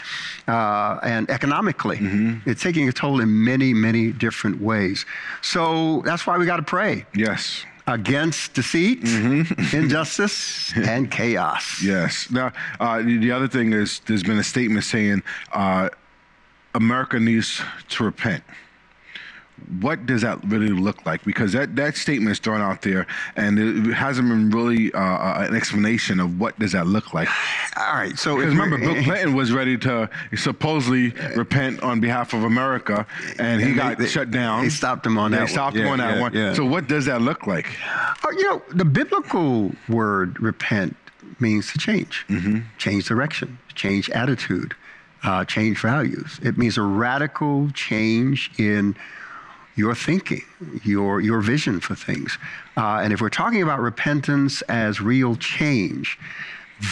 uh, 0.47 0.99
and 1.03 1.29
economically. 1.29 1.99
It's 2.45 2.61
taking 2.61 2.87
a 2.87 2.91
toll 2.91 3.21
in 3.21 3.43
many, 3.43 3.73
many 3.73 4.11
different 4.11 4.61
ways. 4.61 5.05
So 5.41 6.01
that's 6.11 6.27
why 6.27 6.37
we 6.37 6.45
got 6.45 6.57
to 6.57 6.63
pray 6.63 7.05
yes. 7.15 7.63
against 7.87 8.53
deceit, 8.53 8.99
injustice, 9.73 10.73
and 10.75 11.09
chaos. 11.09 11.81
Yes. 11.81 12.29
Now, 12.29 12.51
uh, 12.81 13.01
the, 13.01 13.17
the 13.17 13.31
other 13.31 13.47
thing 13.47 13.71
is 13.71 13.99
there's 14.07 14.23
been 14.23 14.37
a 14.37 14.43
statement 14.43 14.83
saying 14.83 15.23
uh, 15.53 15.87
America 16.75 17.17
needs 17.17 17.61
to 17.89 18.03
repent. 18.03 18.43
What 19.79 20.05
does 20.05 20.21
that 20.21 20.43
really 20.45 20.69
look 20.69 21.05
like? 21.05 21.23
Because 21.23 21.53
that, 21.53 21.75
that 21.75 21.95
statement 21.95 22.31
is 22.31 22.39
thrown 22.39 22.61
out 22.61 22.81
there, 22.81 23.07
and 23.35 23.57
it 23.59 23.93
hasn't 23.93 24.27
been 24.29 24.49
really 24.49 24.91
uh, 24.93 24.99
uh, 24.99 25.45
an 25.49 25.55
explanation 25.55 26.19
of 26.19 26.39
what 26.39 26.57
does 26.59 26.71
that 26.73 26.87
look 26.87 27.13
like. 27.13 27.29
All 27.77 27.93
right. 27.93 28.17
So 28.17 28.35
Because 28.37 28.53
remember, 28.53 28.77
Bill 28.77 29.01
Clinton 29.03 29.33
was 29.33 29.51
ready 29.51 29.77
to 29.79 30.09
supposedly 30.35 31.09
repent 31.35 31.81
on 31.83 31.99
behalf 31.99 32.33
of 32.33 32.43
America, 32.43 33.05
and 33.39 33.61
he 33.61 33.67
And 33.69 33.75
they- 33.77 33.81
got 33.81 33.97
they- 33.97 34.07
shut 34.07 34.31
down. 34.31 34.63
they 34.63 34.69
stopped 34.69 35.05
him 35.05 35.17
on 35.17 35.31
They 35.31 35.37
that 35.37 35.43
one. 35.43 35.49
stopped 35.49 35.75
him 35.75 35.85
Yeah, 35.85 35.91
on 35.91 35.97
that 35.99 36.15
yeah, 36.15 36.21
one. 36.21 36.33
yeah. 36.33 36.53
So 36.53 36.65
what 36.65 36.87
does 36.87 37.05
that 37.05 37.21
look 37.21 37.47
like? 37.47 37.67
Oh, 38.25 38.31
you 38.31 38.43
know, 38.49 38.61
the 38.69 38.85
biblical 38.85 39.71
word 39.89 40.39
repent 40.41 40.95
means 41.39 41.71
to 41.71 41.77
change, 41.79 42.25
change 42.77 43.05
direction, 43.05 43.57
change 43.73 44.09
attitude, 44.11 44.75
uh, 45.23 45.45
change 45.45 45.79
values. 45.79 46.39
It 46.43 46.57
means 46.57 46.77
a 46.77 46.81
radical 46.83 47.69
change 47.71 48.51
in 48.59 48.95
your 49.75 49.95
thinking, 49.95 50.43
your, 50.83 51.21
your 51.21 51.41
vision 51.41 51.79
for 51.79 51.95
things. 51.95 52.37
Uh, 52.77 52.99
and 53.03 53.13
if 53.13 53.21
we're 53.21 53.29
talking 53.29 53.61
about 53.61 53.79
repentance 53.79 54.61
as 54.63 55.01
real 55.01 55.35
change, 55.35 56.19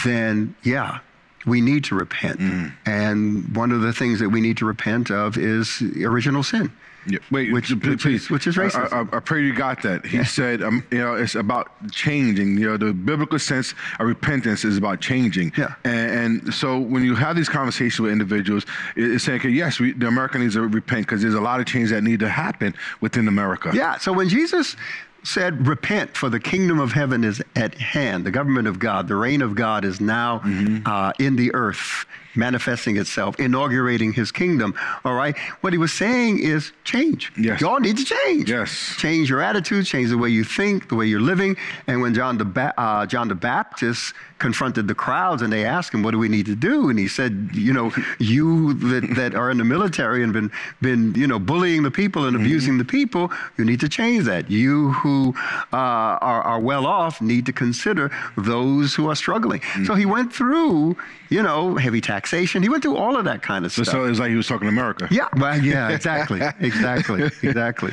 then 0.04 0.54
yeah, 0.62 1.00
we 1.46 1.60
need 1.60 1.84
to 1.84 1.94
repent. 1.94 2.40
And 2.86 3.56
one 3.56 3.72
of 3.72 3.80
the 3.80 3.92
things 3.92 4.20
that 4.20 4.28
we 4.28 4.40
need 4.40 4.56
to 4.58 4.64
repent 4.66 5.10
of 5.10 5.36
is 5.36 5.82
original 6.02 6.42
sin. 6.42 6.70
Yeah, 7.06 7.18
wait, 7.30 7.52
Which- 7.52 7.70
which 7.70 8.02
please. 8.02 8.22
is- 8.24 8.30
which 8.30 8.46
is 8.46 8.58
I- 8.58 8.62
racism. 8.66 8.92
I, 8.92 8.98
I, 9.14 9.16
I 9.16 9.20
pray 9.20 9.42
you 9.44 9.54
got 9.54 9.82
that. 9.82 10.04
He 10.04 10.22
said, 10.24 10.62
um, 10.62 10.84
you 10.90 10.98
know, 10.98 11.14
it's 11.14 11.34
about 11.34 11.70
changing. 11.90 12.58
You 12.58 12.70
know, 12.70 12.76
the 12.76 12.92
biblical 12.92 13.38
sense 13.38 13.74
of 13.98 14.06
repentance 14.06 14.64
is 14.64 14.76
about 14.76 15.00
changing. 15.00 15.52
Yeah. 15.56 15.74
And, 15.84 16.42
and 16.44 16.54
so 16.54 16.78
when 16.78 17.02
you 17.04 17.14
have 17.14 17.36
these 17.36 17.48
conversations 17.48 18.00
with 18.00 18.12
individuals, 18.12 18.66
it's 18.96 19.24
saying, 19.24 19.40
okay, 19.40 19.48
yes, 19.48 19.80
we, 19.80 19.92
the 19.92 20.06
America 20.08 20.38
needs 20.38 20.54
to 20.54 20.62
repent 20.68 21.06
because 21.06 21.22
there's 21.22 21.34
a 21.34 21.40
lot 21.40 21.58
of 21.60 21.66
change 21.66 21.90
that 21.90 22.02
need 22.02 22.20
to 22.20 22.28
happen 22.28 22.74
within 23.00 23.28
America. 23.28 23.70
Yeah. 23.72 23.96
So 23.98 24.12
when 24.12 24.28
Jesus 24.28 24.76
said, 25.22 25.66
Repent, 25.66 26.16
for 26.16 26.30
the 26.30 26.40
kingdom 26.40 26.80
of 26.80 26.92
heaven 26.92 27.24
is 27.24 27.42
at 27.54 27.74
hand, 27.74 28.24
the 28.24 28.30
government 28.30 28.66
of 28.66 28.78
God, 28.78 29.06
the 29.06 29.16
reign 29.16 29.42
of 29.42 29.54
God 29.54 29.84
is 29.84 30.00
now 30.00 30.38
Mm-hmm. 30.38 30.86
uh, 30.86 31.12
in 31.18 31.36
the 31.36 31.52
earth, 31.54 32.06
manifesting 32.34 32.96
itself, 32.96 33.38
inaugurating 33.38 34.12
his 34.12 34.32
kingdom. 34.32 34.74
All 35.04 35.14
right. 35.14 35.36
What 35.60 35.72
he 35.72 35.78
was 35.78 35.92
saying 35.92 36.40
is 36.40 36.72
change. 36.84 37.32
Yes. 37.36 37.60
Y'all 37.60 37.80
need 37.80 37.96
to 37.96 38.04
change. 38.04 38.50
Yes. 38.50 38.94
Change 38.98 39.30
your 39.30 39.40
attitude, 39.40 39.86
change 39.86 40.10
the 40.10 40.18
way 40.18 40.28
you 40.28 40.44
think, 40.44 40.88
the 40.88 40.94
way 40.94 41.06
you're 41.06 41.20
living. 41.20 41.56
And 41.86 42.00
when 42.00 42.14
John 42.14 42.38
the, 42.38 42.44
ba- 42.44 42.74
uh, 42.78 43.06
John 43.06 43.28
the 43.28 43.34
Baptist 43.34 44.14
confronted 44.38 44.88
the 44.88 44.94
crowds 44.94 45.42
and 45.42 45.52
they 45.52 45.64
asked 45.64 45.94
him, 45.94 46.02
What 46.02 46.12
do 46.12 46.18
we 46.18 46.28
need 46.28 46.46
to 46.46 46.56
do? 46.56 46.88
And 46.88 46.98
he 46.98 47.06
said, 47.06 47.50
You 47.52 47.72
know, 47.72 47.92
you 48.18 48.74
that, 48.74 49.14
that 49.14 49.34
are 49.34 49.50
in 49.50 49.58
the 49.58 49.64
military 49.64 50.24
and 50.24 50.32
been, 50.32 50.50
been, 50.80 51.14
you 51.14 51.26
know, 51.26 51.38
bullying 51.38 51.82
the 51.82 51.90
people 51.90 52.26
and 52.26 52.34
abusing 52.34 52.78
the 52.78 52.84
people, 52.84 53.30
you 53.56 53.64
need 53.64 53.80
to 53.80 53.88
change 53.88 54.24
that. 54.24 54.50
You 54.50 54.92
who 54.92 55.34
uh, 55.72 55.76
are, 55.76 56.42
are, 56.42 56.60
well 56.60 56.86
off 56.86 57.20
need 57.20 57.46
to 57.46 57.52
consider 57.52 58.10
those 58.36 58.94
who 58.94 59.08
are 59.08 59.14
struggling. 59.14 59.60
Mm-hmm. 59.60 59.84
So 59.84 59.94
he 59.94 60.06
went 60.06 60.32
through, 60.32 60.96
you 61.28 61.42
know, 61.42 61.76
heavy 61.76 62.00
taxation. 62.20 62.62
He 62.62 62.68
went 62.68 62.82
through 62.82 62.96
all 62.96 63.16
of 63.16 63.24
that 63.24 63.42
kind 63.42 63.64
of 63.64 63.72
stuff. 63.72 63.86
So 63.86 64.04
it's 64.04 64.18
like 64.18 64.30
he 64.30 64.36
was 64.36 64.46
talking 64.46 64.66
to 64.66 64.72
America. 64.72 65.08
Yeah, 65.10 65.28
well, 65.36 65.58
yeah, 65.58 65.88
exactly, 65.88 66.40
exactly, 66.60 67.22
exactly. 67.42 67.92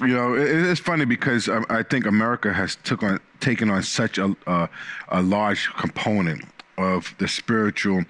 You 0.00 0.08
know, 0.08 0.34
it, 0.34 0.48
it's 0.48 0.80
funny 0.80 1.04
because 1.04 1.48
I, 1.48 1.62
I, 1.68 1.82
think 1.82 2.06
America 2.06 2.52
has 2.52 2.76
took 2.84 3.02
on 3.02 3.20
taken 3.40 3.70
on 3.70 3.82
such 3.82 4.18
a, 4.18 4.34
a, 4.46 4.68
a 5.08 5.22
large 5.22 5.68
component 5.74 6.44
of 6.78 7.14
the 7.18 7.26
spiritual 7.26 8.04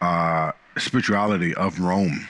uh, 0.00 0.52
spirituality 0.78 1.54
of 1.54 1.80
Rome 1.80 2.28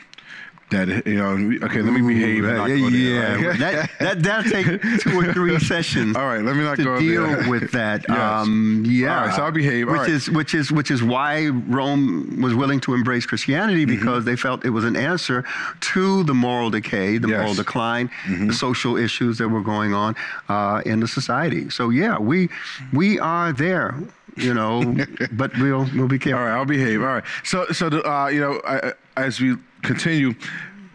that 0.73 1.07
you 1.07 1.15
know 1.15 1.65
okay 1.65 1.83
let 1.83 1.93
me 1.93 2.01
behave 2.01 2.45
yeah, 2.45 3.37
yeah. 3.37 3.53
that 3.57 3.91
that 3.99 4.23
that 4.23 4.45
take 4.47 4.67
two 5.01 5.19
or 5.19 5.33
three 5.33 5.59
sessions 5.73 6.17
all 6.17 6.27
right 6.27 6.43
let 6.43 6.57
me 6.57 6.65
not 6.65 6.77
to 6.77 6.85
go 6.85 6.99
deal 6.99 7.27
there. 7.27 7.49
with 7.49 7.71
that 7.73 8.05
yes. 8.09 8.19
um, 8.19 8.85
yeah 8.87 9.21
all 9.21 9.27
right 9.27 9.37
so 9.37 9.43
I'll 9.45 9.53
behave 9.53 9.89
which 9.89 10.09
is 10.09 10.31
which 10.31 10.55
is 10.55 10.73
which 10.73 10.91
is 10.91 11.03
why 11.03 11.47
Rome 11.49 12.41
was 12.43 12.55
willing 12.55 12.81
to 12.81 12.95
embrace 12.95 13.27
Christianity 13.27 13.87
mm-hmm. 13.87 13.99
because 13.99 14.21
mm-hmm. 14.21 14.31
they 14.31 14.37
felt 14.37 14.65
it 14.65 14.71
was 14.71 14.85
an 14.85 14.97
answer 14.97 15.45
to 15.93 16.25
the 16.25 16.35
moral 16.35 16.71
decay 16.71 17.19
the 17.19 17.29
yes. 17.29 17.39
moral 17.39 17.55
decline 17.55 18.09
mm-hmm. 18.09 18.49
the 18.49 18.55
social 18.55 18.97
issues 18.97 19.39
that 19.39 19.49
were 19.49 19.63
going 19.63 19.95
on 19.95 20.17
uh, 20.49 20.83
in 20.87 21.01
the 21.01 21.09
society 21.09 21.71
so 21.71 21.91
yeah 21.91 22.19
we 22.19 22.49
we 22.93 23.19
are 23.19 23.53
there 23.53 23.95
you 24.37 24.55
know, 24.55 24.95
but 25.33 25.57
we'll 25.59 25.89
we'll 25.95 26.09
be 26.09 26.19
careful. 26.19 26.41
All 26.41 26.47
right, 26.47 26.57
I'll 26.57 26.65
behave. 26.65 27.01
All 27.01 27.09
right. 27.09 27.25
So 27.45 27.67
so 27.67 27.89
the, 27.89 28.03
uh, 28.09 28.29
you 28.29 28.41
know, 28.41 28.61
I, 28.65 28.93
as 29.17 29.41
we 29.41 29.57
continue, 29.83 30.35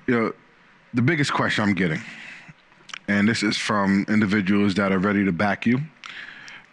you 0.08 0.20
know, 0.20 0.34
the 0.94 1.02
biggest 1.02 1.34
question 1.34 1.64
I'm 1.64 1.74
getting, 1.74 2.02
and 3.08 3.28
this 3.28 3.44
is 3.44 3.58
from 3.58 4.06
individuals 4.08 4.76
that 4.76 4.92
are 4.92 5.00
ready 5.00 5.26
to 5.26 5.32
back 5.32 5.66
you. 5.66 5.80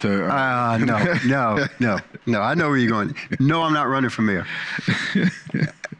To, 0.01 0.27
uh, 0.27 0.35
uh 0.35 0.79
no, 0.79 1.15
no, 1.25 1.67
no, 1.81 1.99
no. 2.27 2.41
I 2.41 2.55
know 2.55 2.69
where 2.69 2.79
you're 2.79 2.91
going. 2.91 3.15
No, 3.39 3.63
I'm 3.63 3.73
not 3.73 3.89
running 3.89 4.11
for 4.11 4.23
mayor. 4.23 4.47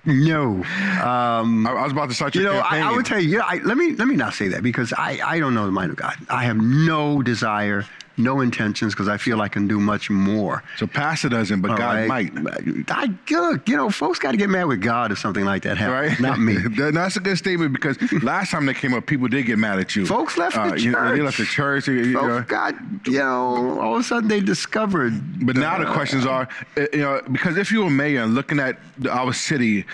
No, 0.07 0.63
um, 1.03 1.67
I, 1.67 1.71
I, 1.71 1.83
was 1.83 1.93
about 1.93 2.11
to 2.11 2.15
start. 2.15 2.35
you 2.35 2.43
know, 2.43 2.59
I, 2.59 2.81
I, 2.81 2.93
would 2.93 3.07
tell 3.07 3.19
you. 3.19 3.39
Yeah, 3.39 3.45
I, 3.45 3.57
let 3.65 3.79
me 3.79 3.93
let 3.93 4.07
me 4.07 4.17
not 4.17 4.35
say 4.35 4.49
that 4.49 4.63
because 4.63 4.93
I 4.93 5.19
I 5.25 5.39
don't 5.39 5.55
know 5.55 5.65
the 5.65 5.73
mind 5.73 5.91
of 5.93 5.97
God. 5.97 6.15
I 6.29 6.45
have 6.45 6.59
no 6.59 7.23
desire 7.23 7.87
no 8.17 8.41
intentions 8.41 8.95
because 8.95 9.09
I 9.09 9.17
feel 9.17 9.41
I 9.41 9.49
can 9.49 9.67
do 9.67 9.81
much 9.81 10.11
more. 10.11 10.63
So 10.77 10.87
pastor 10.87 11.29
doesn't, 11.29 11.61
but 11.61 11.73
All 11.73 11.77
God 11.77 12.09
right? 12.09 12.33
might. 12.33 12.91
I 12.91 13.09
look, 13.31 13.69
you 13.69 13.77
know, 13.77 13.91
folks 13.91 14.19
got 14.19 14.33
to 14.33 14.37
get 14.37 14.49
mad 14.49 14.65
with 14.65 14.81
God 14.81 15.13
if 15.13 15.19
something 15.19 15.45
like 15.45 15.63
that 15.65 15.77
happens, 15.77 16.13
right? 16.13 16.21
not 16.21 16.39
me. 16.39 16.57
That's 16.93 17.17
a 17.17 17.21
good 17.21 17.39
statement 17.39 17.73
because 17.73 18.01
last 18.23 18.51
time 18.51 18.67
they 18.67 18.75
came 18.75 18.95
up, 18.95 19.07
people 19.07 19.29
did 19.29 19.47
get 19.47 19.59
mad 19.59 19.79
at 19.79 19.97
you. 19.97 20.07
Folks 20.07 20.37
left 20.37 20.57
uh, 20.57 20.65
the 20.65 20.71
church. 20.71 20.83
You 20.83 20.93
know, 20.93 21.15
they 21.15 21.23
left 21.23 21.39
the 21.39 21.45
church. 21.45 21.89
You 21.89 22.13
know. 22.13 22.43
got, 22.43 22.75
you 23.07 23.19
know, 23.19 23.81
all 23.81 23.95
of 23.95 24.01
a 24.01 24.05
sudden 24.05 24.29
they 24.29 24.41
discovered. 24.41 25.47
But 25.47 25.57
now 25.57 25.79
the 25.79 25.93
questions 25.93 26.27
are, 26.27 26.49
uh, 26.77 26.87
you 26.93 27.01
know, 27.01 27.23
because 27.33 27.57
if 27.57 27.73
you 27.73 27.85
were 27.85 27.91
mayor 27.91 28.23
and 28.23 28.35
looking 28.35 28.61
at 28.61 28.79
our 29.11 29.33
city 29.33 29.85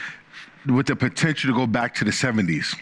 with 0.67 0.87
the 0.87 0.97
potential 0.97 1.51
to 1.51 1.57
go 1.57 1.67
back 1.67 1.95
to 1.95 2.05
the 2.05 2.11
70s 2.11 2.77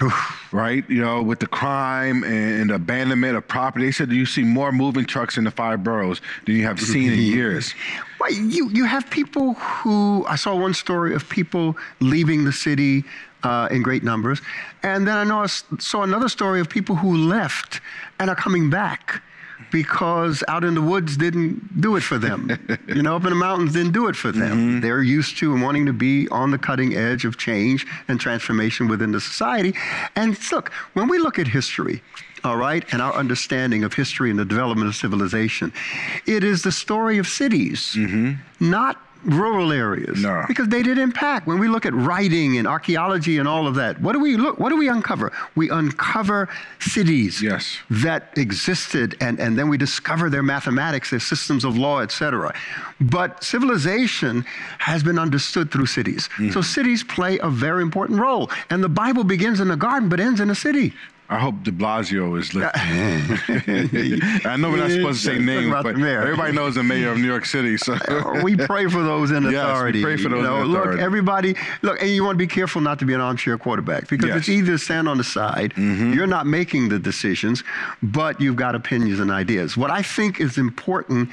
right? 0.52 0.88
You 0.88 1.00
know, 1.00 1.22
with 1.22 1.40
the 1.40 1.46
crime 1.46 2.24
and 2.24 2.70
abandonment 2.70 3.36
of 3.36 3.46
property, 3.46 3.86
they 3.86 3.92
said 3.92 4.10
you 4.10 4.26
see 4.26 4.42
more 4.42 4.72
moving 4.72 5.04
trucks 5.04 5.36
in 5.36 5.44
the 5.44 5.50
five 5.50 5.82
boroughs 5.82 6.20
than 6.44 6.56
you 6.56 6.64
have 6.64 6.80
seen 6.80 7.12
in 7.12 7.18
years. 7.18 7.74
Well, 8.18 8.32
you 8.32 8.70
you 8.70 8.86
have 8.86 9.10
people 9.10 9.52
who 9.54 10.24
I 10.26 10.36
saw 10.36 10.54
one 10.56 10.72
story 10.72 11.14
of 11.14 11.28
people 11.28 11.76
leaving 12.00 12.44
the 12.44 12.52
city 12.52 13.04
uh, 13.42 13.68
in 13.70 13.82
great 13.82 14.02
numbers, 14.02 14.40
and 14.82 15.06
then 15.06 15.18
I 15.18 15.24
know 15.24 15.42
I 15.42 15.46
saw 15.46 16.02
another 16.02 16.30
story 16.30 16.60
of 16.60 16.70
people 16.70 16.96
who 16.96 17.14
left 17.14 17.82
and 18.18 18.30
are 18.30 18.34
coming 18.34 18.70
back 18.70 19.22
because 19.70 20.42
out 20.48 20.64
in 20.64 20.74
the 20.74 20.82
woods 20.82 21.16
didn't 21.16 21.80
do 21.80 21.96
it 21.96 22.02
for 22.02 22.18
them. 22.18 22.50
you 22.88 23.02
know, 23.02 23.16
up 23.16 23.24
in 23.24 23.30
the 23.30 23.36
mountains 23.36 23.72
didn't 23.72 23.92
do 23.92 24.08
it 24.08 24.16
for 24.16 24.32
them. 24.32 24.58
Mm-hmm. 24.58 24.80
They're 24.80 25.02
used 25.02 25.38
to 25.38 25.52
and 25.52 25.62
wanting 25.62 25.86
to 25.86 25.92
be 25.92 26.28
on 26.28 26.50
the 26.50 26.58
cutting 26.58 26.94
edge 26.94 27.24
of 27.24 27.36
change 27.36 27.86
and 28.08 28.20
transformation 28.20 28.88
within 28.88 29.12
the 29.12 29.20
society. 29.20 29.74
And 30.14 30.38
look, 30.52 30.72
when 30.94 31.08
we 31.08 31.18
look 31.18 31.38
at 31.38 31.48
history, 31.48 32.02
all 32.44 32.56
right, 32.56 32.84
and 32.92 33.02
our 33.02 33.14
understanding 33.14 33.82
of 33.82 33.94
history 33.94 34.30
and 34.30 34.38
the 34.38 34.44
development 34.44 34.88
of 34.88 34.94
civilization, 34.94 35.72
it 36.26 36.44
is 36.44 36.62
the 36.62 36.72
story 36.72 37.18
of 37.18 37.26
cities, 37.26 37.94
mm-hmm. 37.96 38.34
not 38.60 39.00
rural 39.24 39.72
areas 39.72 40.22
no. 40.22 40.44
because 40.46 40.68
they 40.68 40.82
did 40.82 40.98
impact. 40.98 41.46
When 41.46 41.58
we 41.58 41.68
look 41.68 41.86
at 41.86 41.94
writing 41.94 42.58
and 42.58 42.66
archaeology 42.66 43.38
and 43.38 43.48
all 43.48 43.66
of 43.66 43.74
that, 43.76 44.00
what 44.00 44.12
do 44.12 44.20
we 44.20 44.36
look? 44.36 44.58
What 44.58 44.70
do 44.70 44.76
we 44.76 44.88
uncover? 44.88 45.32
We 45.54 45.70
uncover 45.70 46.48
cities 46.80 47.42
yes. 47.42 47.78
that 47.90 48.36
existed, 48.36 49.16
and, 49.20 49.40
and 49.40 49.58
then 49.58 49.68
we 49.68 49.76
discover 49.76 50.30
their 50.30 50.42
mathematics, 50.42 51.10
their 51.10 51.20
systems 51.20 51.64
of 51.64 51.76
law, 51.76 52.00
etc. 52.00 52.54
But 53.00 53.42
civilization 53.42 54.44
has 54.78 55.02
been 55.02 55.18
understood 55.18 55.70
through 55.70 55.86
cities. 55.86 56.28
Mm-hmm. 56.34 56.50
So 56.50 56.62
cities 56.62 57.02
play 57.02 57.38
a 57.38 57.50
very 57.50 57.82
important 57.82 58.20
role, 58.20 58.50
and 58.70 58.82
the 58.82 58.88
Bible 58.88 59.24
begins 59.24 59.60
in 59.60 59.68
the 59.68 59.76
garden 59.76 60.08
but 60.08 60.20
ends 60.20 60.40
in 60.40 60.50
a 60.50 60.54
city. 60.54 60.92
I 61.28 61.38
hope 61.38 61.62
De 61.64 61.72
Blasio 61.72 62.38
is 62.38 62.54
listening. 62.54 64.20
I 64.46 64.56
know 64.56 64.70
we're 64.70 64.76
not 64.76 64.90
supposed 64.90 65.24
to 65.24 65.26
say 65.26 65.38
names, 65.38 65.72
but 65.82 65.98
everybody 65.98 66.52
knows 66.52 66.76
the 66.76 66.84
mayor 66.84 67.10
of 67.10 67.18
New 67.18 67.26
York 67.26 67.46
City. 67.46 67.76
So 67.76 67.96
we 68.42 68.56
pray 68.56 68.86
for 68.86 69.02
those 69.02 69.30
in 69.30 69.44
authority. 69.46 69.56
Yes, 69.56 69.94
we 69.94 70.02
pray 70.02 70.16
for 70.16 70.28
those 70.28 70.38
you 70.38 70.42
know, 70.42 70.62
in 70.62 70.70
authority. 70.70 70.96
Look, 70.96 71.00
everybody, 71.00 71.56
look, 71.82 72.00
and 72.00 72.10
you 72.10 72.22
want 72.22 72.34
to 72.34 72.38
be 72.38 72.46
careful 72.46 72.80
not 72.80 72.98
to 72.98 73.04
be 73.04 73.14
an 73.14 73.20
armchair 73.20 73.56
quarterback 73.58 74.08
because 74.08 74.28
yes. 74.28 74.36
it's 74.38 74.48
either 74.48 74.78
stand 74.78 75.08
on 75.08 75.18
the 75.18 75.24
side, 75.24 75.72
mm-hmm. 75.74 76.12
you're 76.12 76.26
not 76.26 76.46
making 76.46 76.88
the 76.88 76.98
decisions, 76.98 77.64
but 78.02 78.40
you've 78.40 78.56
got 78.56 78.74
opinions 78.74 79.18
and 79.18 79.30
ideas. 79.30 79.76
What 79.76 79.90
I 79.90 80.02
think 80.02 80.40
is 80.40 80.58
important 80.58 81.30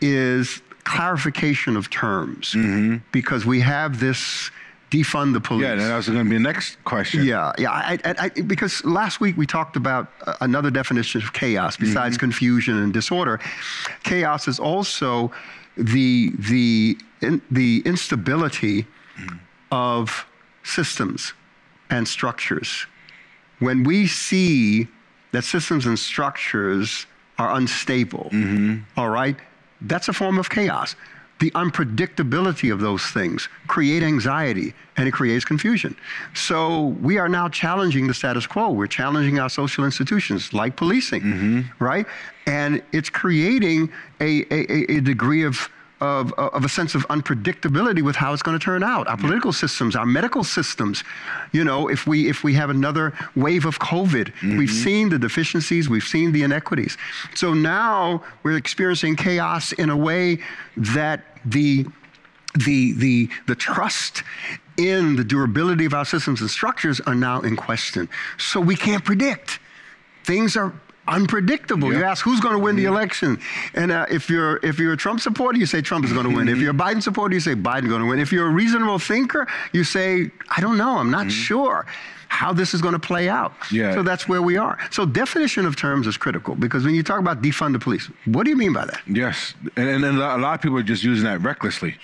is 0.00 0.60
clarification 0.84 1.76
of 1.76 1.90
terms 1.90 2.52
mm-hmm. 2.52 2.96
because 3.12 3.46
we 3.46 3.60
have 3.60 4.00
this 4.00 4.50
defund 4.90 5.32
the 5.32 5.40
police. 5.40 5.62
Yeah, 5.62 5.76
that 5.76 5.96
was 5.96 6.08
going 6.08 6.24
to 6.24 6.28
be 6.28 6.36
the 6.36 6.42
next 6.42 6.82
question. 6.84 7.24
Yeah, 7.24 7.52
yeah. 7.58 7.70
I, 7.70 7.98
I, 8.04 8.14
I, 8.18 8.28
because 8.28 8.84
last 8.84 9.20
week 9.20 9.36
we 9.36 9.46
talked 9.46 9.76
about 9.76 10.08
uh, 10.26 10.34
another 10.40 10.70
definition 10.70 11.22
of 11.22 11.32
chaos 11.32 11.76
besides 11.76 12.16
mm-hmm. 12.16 12.20
confusion 12.20 12.76
and 12.82 12.92
disorder. 12.92 13.40
Chaos 14.02 14.48
is 14.48 14.58
also 14.58 15.32
the 15.76 16.32
the 16.38 16.98
in, 17.22 17.40
the 17.50 17.82
instability 17.86 18.82
mm-hmm. 18.82 19.36
of 19.70 20.26
systems 20.64 21.32
and 21.88 22.06
structures. 22.06 22.86
When 23.60 23.84
we 23.84 24.06
see 24.06 24.88
that 25.32 25.44
systems 25.44 25.86
and 25.86 25.98
structures 25.98 27.06
are 27.38 27.54
unstable, 27.54 28.30
mm-hmm. 28.32 28.78
all 28.96 29.10
right, 29.10 29.36
that's 29.82 30.08
a 30.08 30.12
form 30.12 30.38
of 30.38 30.50
chaos 30.50 30.96
the 31.40 31.50
unpredictability 31.52 32.72
of 32.72 32.80
those 32.80 33.02
things 33.02 33.48
create 33.66 34.02
anxiety 34.02 34.74
and 34.96 35.08
it 35.08 35.12
creates 35.12 35.44
confusion. 35.44 35.96
So 36.34 36.96
we 37.02 37.16
are 37.18 37.28
now 37.28 37.48
challenging 37.48 38.06
the 38.06 38.14
status 38.14 38.46
quo. 38.46 38.70
We're 38.70 38.86
challenging 38.86 39.38
our 39.38 39.48
social 39.48 39.84
institutions 39.84 40.52
like 40.52 40.76
policing, 40.76 41.22
mm-hmm. 41.22 41.84
right? 41.84 42.06
And 42.46 42.82
it's 42.92 43.08
creating 43.08 43.90
a, 44.20 44.44
a, 44.50 44.96
a 44.96 45.00
degree 45.00 45.42
of 45.44 45.70
of, 46.00 46.32
of 46.32 46.64
a 46.64 46.68
sense 46.68 46.94
of 46.94 47.06
unpredictability 47.08 48.02
with 48.02 48.16
how 48.16 48.32
it's 48.32 48.42
going 48.42 48.58
to 48.58 48.64
turn 48.64 48.82
out. 48.82 49.06
Our 49.06 49.18
political 49.18 49.52
systems, 49.52 49.94
our 49.94 50.06
medical 50.06 50.44
systems, 50.44 51.04
you 51.52 51.62
know, 51.62 51.88
if 51.88 52.06
we 52.06 52.28
if 52.28 52.42
we 52.42 52.54
have 52.54 52.70
another 52.70 53.12
wave 53.36 53.66
of 53.66 53.78
COVID, 53.78 54.32
mm-hmm. 54.32 54.56
we've 54.56 54.70
seen 54.70 55.10
the 55.10 55.18
deficiencies, 55.18 55.88
we've 55.88 56.02
seen 56.02 56.32
the 56.32 56.42
inequities. 56.42 56.96
So 57.34 57.52
now 57.52 58.22
we're 58.42 58.56
experiencing 58.56 59.16
chaos 59.16 59.72
in 59.72 59.90
a 59.90 59.96
way 59.96 60.38
that 60.76 61.29
the 61.44 61.86
the 62.54 62.92
the 62.94 63.28
the 63.46 63.54
trust 63.54 64.22
in 64.76 65.16
the 65.16 65.24
durability 65.24 65.84
of 65.84 65.94
our 65.94 66.04
systems 66.04 66.40
and 66.40 66.50
structures 66.50 67.00
are 67.00 67.14
now 67.14 67.40
in 67.40 67.56
question. 67.56 68.08
So 68.38 68.60
we 68.60 68.76
can't 68.76 69.04
predict. 69.04 69.60
Things 70.24 70.56
are 70.56 70.72
unpredictable. 71.08 71.92
You 71.92 72.04
ask 72.04 72.24
who's 72.24 72.40
going 72.40 72.54
to 72.54 72.58
win 72.58 72.76
the 72.76 72.84
election, 72.84 73.38
and 73.74 73.92
uh, 73.92 74.06
if 74.10 74.30
you're 74.30 74.58
if 74.64 74.78
you're 74.78 74.92
a 74.92 74.96
Trump 74.96 75.20
supporter, 75.20 75.58
you 75.58 75.66
say 75.66 75.82
Trump 75.82 76.04
is 76.04 76.12
going 76.12 76.28
to 76.28 76.34
win. 76.34 76.48
If 76.48 76.58
you're 76.58 76.70
a 76.72 76.74
Biden 76.74 77.02
supporter, 77.02 77.34
you 77.34 77.40
say 77.40 77.54
Biden's 77.54 77.88
going 77.88 78.02
to 78.02 78.06
win. 78.06 78.18
If 78.18 78.32
you're 78.32 78.46
a 78.46 78.52
reasonable 78.52 78.98
thinker, 78.98 79.46
you 79.72 79.84
say 79.84 80.30
I 80.50 80.60
don't 80.60 80.76
know, 80.76 80.98
I'm 80.98 81.10
not 81.10 81.22
mm-hmm. 81.22 81.30
sure 81.30 81.86
how 82.28 82.52
this 82.52 82.74
is 82.74 82.80
going 82.80 82.94
to 82.94 83.00
play 83.00 83.28
out. 83.28 83.52
Yeah. 83.72 83.92
So 83.92 84.02
that's 84.04 84.28
where 84.28 84.40
we 84.40 84.56
are. 84.56 84.78
So 84.92 85.04
definition 85.04 85.66
of 85.66 85.74
terms 85.74 86.06
is 86.06 86.16
critical 86.16 86.54
because 86.54 86.84
when 86.84 86.94
you 86.94 87.02
talk 87.02 87.18
about 87.18 87.42
defund 87.42 87.72
the 87.72 87.80
police, 87.80 88.08
what 88.24 88.44
do 88.44 88.50
you 88.50 88.56
mean 88.56 88.72
by 88.72 88.86
that? 88.86 89.00
Yes, 89.06 89.54
and, 89.76 90.04
and 90.04 90.18
a 90.18 90.36
lot 90.38 90.54
of 90.54 90.62
people 90.62 90.78
are 90.78 90.82
just 90.82 91.02
using 91.02 91.24
that 91.24 91.40
recklessly. 91.40 91.96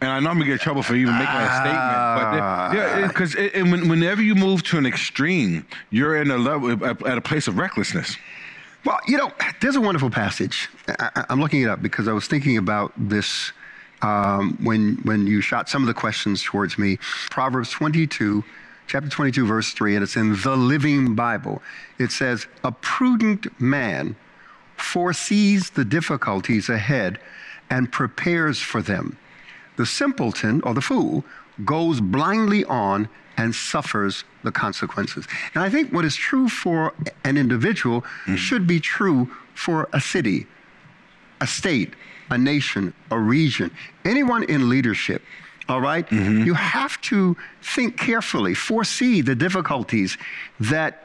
And 0.00 0.10
I 0.10 0.20
know 0.20 0.30
I'm 0.30 0.36
gonna 0.36 0.44
get 0.44 0.52
in 0.52 0.58
trouble 0.58 0.82
for 0.82 0.94
even 0.94 1.14
making 1.14 1.34
that 1.34 1.60
statement, 1.60 1.82
but 2.22 2.76
yeah, 2.76 3.06
because 3.08 3.34
when, 3.70 3.88
whenever 3.88 4.22
you 4.22 4.34
move 4.34 4.62
to 4.64 4.78
an 4.78 4.86
extreme, 4.86 5.66
you're 5.90 6.20
in 6.20 6.30
a 6.30 6.38
level 6.38 6.84
at 6.84 7.18
a 7.18 7.20
place 7.20 7.48
of 7.48 7.58
recklessness. 7.58 8.16
Well, 8.84 9.00
you 9.08 9.16
know, 9.16 9.32
there's 9.60 9.74
a 9.74 9.80
wonderful 9.80 10.10
passage. 10.10 10.68
I, 10.86 11.26
am 11.28 11.40
looking 11.40 11.62
it 11.62 11.68
up 11.68 11.82
because 11.82 12.06
I 12.06 12.12
was 12.12 12.28
thinking 12.28 12.56
about 12.58 12.92
this 12.96 13.52
um, 14.02 14.56
when 14.62 14.98
when 15.02 15.26
you 15.26 15.40
shot 15.40 15.68
some 15.68 15.82
of 15.82 15.88
the 15.88 15.94
questions 15.94 16.42
towards 16.42 16.78
me. 16.78 16.98
Proverbs 17.30 17.70
22, 17.70 18.44
chapter 18.86 19.08
22, 19.08 19.46
verse 19.46 19.72
3, 19.72 19.96
and 19.96 20.02
it's 20.04 20.16
in 20.16 20.40
the 20.40 20.56
Living 20.56 21.14
Bible. 21.14 21.60
It 21.98 22.12
says, 22.12 22.46
A 22.62 22.70
prudent 22.70 23.60
man 23.60 24.16
foresees 24.76 25.70
the 25.70 25.84
difficulties 25.84 26.68
ahead 26.68 27.18
and 27.68 27.90
prepares 27.90 28.60
for 28.60 28.80
them. 28.80 29.18
The 29.78 29.86
simpleton 29.86 30.60
or 30.62 30.74
the 30.74 30.80
fool 30.80 31.24
goes 31.64 32.00
blindly 32.00 32.64
on 32.64 33.08
and 33.36 33.54
suffers 33.54 34.24
the 34.42 34.50
consequences. 34.50 35.26
And 35.54 35.62
I 35.62 35.70
think 35.70 35.92
what 35.92 36.04
is 36.04 36.16
true 36.16 36.48
for 36.48 36.92
an 37.24 37.38
individual 37.38 38.02
mm-hmm. 38.02 38.34
should 38.34 38.66
be 38.66 38.80
true 38.80 39.30
for 39.54 39.88
a 39.92 40.00
city, 40.00 40.46
a 41.40 41.46
state, 41.46 41.94
a 42.30 42.36
nation, 42.36 42.92
a 43.12 43.18
region, 43.18 43.70
anyone 44.04 44.42
in 44.44 44.68
leadership. 44.68 45.22
All 45.68 45.80
right? 45.80 46.08
mm-hmm. 46.08 46.44
You 46.44 46.54
have 46.54 47.00
to 47.02 47.36
think 47.62 47.96
carefully, 47.96 48.54
foresee 48.54 49.20
the 49.20 49.34
difficulties 49.34 50.18
that 50.60 51.04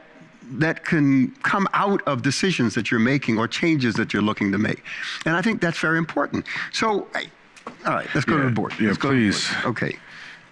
that 0.58 0.84
can 0.84 1.30
come 1.42 1.66
out 1.72 2.02
of 2.06 2.20
decisions 2.20 2.74
that 2.74 2.90
you're 2.90 3.00
making 3.00 3.38
or 3.38 3.48
changes 3.48 3.94
that 3.94 4.12
you're 4.12 4.22
looking 4.22 4.52
to 4.52 4.58
make. 4.58 4.82
And 5.24 5.34
I 5.34 5.40
think 5.40 5.62
that's 5.62 5.78
very 5.78 5.96
important. 5.96 6.44
So, 6.70 7.08
all 7.66 7.94
right, 7.94 8.08
let's 8.14 8.24
go 8.24 8.36
yeah, 8.36 8.42
to 8.42 8.48
the 8.48 8.54
board. 8.54 8.72
Yeah, 8.80 8.88
let's 8.88 8.98
please. 8.98 9.50
Okay. 9.64 9.96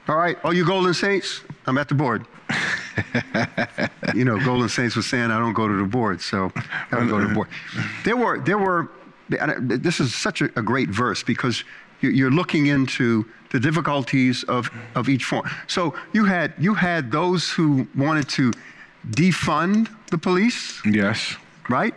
All 0.09 0.17
right, 0.17 0.37
all 0.45 0.53
you 0.53 0.65
Golden 0.65 0.95
Saints, 0.95 1.43
I'm 1.67 1.79
at 1.79 1.89
the 1.89 1.95
board. 1.95 2.27
you 4.15 4.25
know, 4.25 4.39
Golden 4.45 4.69
Saints 4.69 4.97
was 4.97 5.07
saying 5.07 5.31
I 5.31 5.39
don't 5.39 5.53
go 5.53 5.69
to 5.69 5.77
the 5.77 5.89
board, 5.89 6.21
so 6.21 6.53
I 6.57 6.97
don't 6.97 7.09
go 7.09 7.21
to 7.21 7.29
the 7.29 7.35
board. 7.35 7.49
There 8.05 8.17
were, 8.17 8.41
there 8.41 8.59
were. 8.59 8.91
This 9.29 10.01
is 10.01 10.15
such 10.15 10.43
a, 10.43 10.47
a 10.59 10.63
great 10.63 10.91
verse 10.91 11.23
because 11.23 11.65
you're 12.01 12.31
looking 12.31 12.67
into 12.67 13.25
the 13.51 13.61
difficulties 13.61 14.43
of, 14.45 14.71
of 14.95 15.09
each 15.09 15.25
form. 15.25 15.49
So 15.67 15.95
you 16.13 16.25
had 16.25 16.53
you 16.59 16.75
had 16.75 17.13
those 17.13 17.51
who 17.51 17.87
wanted 17.95 18.29
to 18.31 18.53
defund 19.11 19.89
the 20.11 20.19
police. 20.19 20.85
Yes. 20.85 21.37
Right? 21.69 21.95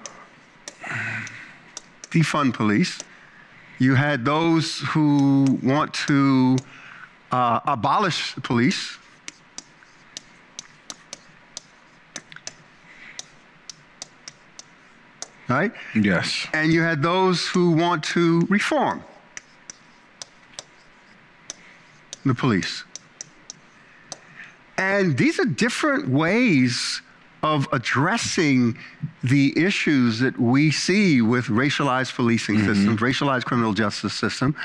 Defund 2.12 2.54
police. 2.54 3.00
You 3.77 3.96
had 3.96 4.24
those 4.24 4.79
who 4.79 5.60
want 5.62 5.94
to 6.08 6.58
uh, 7.32 7.60
abolish 7.65 8.34
the 8.34 8.41
police. 8.41 8.98
Right? 15.48 15.72
Yes. 15.94 16.48
And 16.53 16.74
you 16.74 16.82
had 16.82 17.03
those 17.03 17.48
who 17.48 17.72
want 17.72 18.03
to 18.05 18.41
reform 18.50 19.03
the 22.25 22.34
police. 22.34 22.84
And 24.77 25.17
these 25.17 25.39
are 25.39 25.46
different 25.46 26.10
ways 26.10 27.01
of 27.46 27.68
addressing 27.72 28.75
the 29.24 29.54
issues 29.56 30.20
that 30.20 30.36
we 30.40 30.72
see 30.72 31.22
with 31.22 31.46
racialized 31.46 32.16
policing 32.16 32.56
mm-hmm. 32.56 32.74
systems, 32.74 33.00
racialized 33.02 33.46
criminal 33.46 33.74
justice 33.74 34.16
system, 34.16 34.56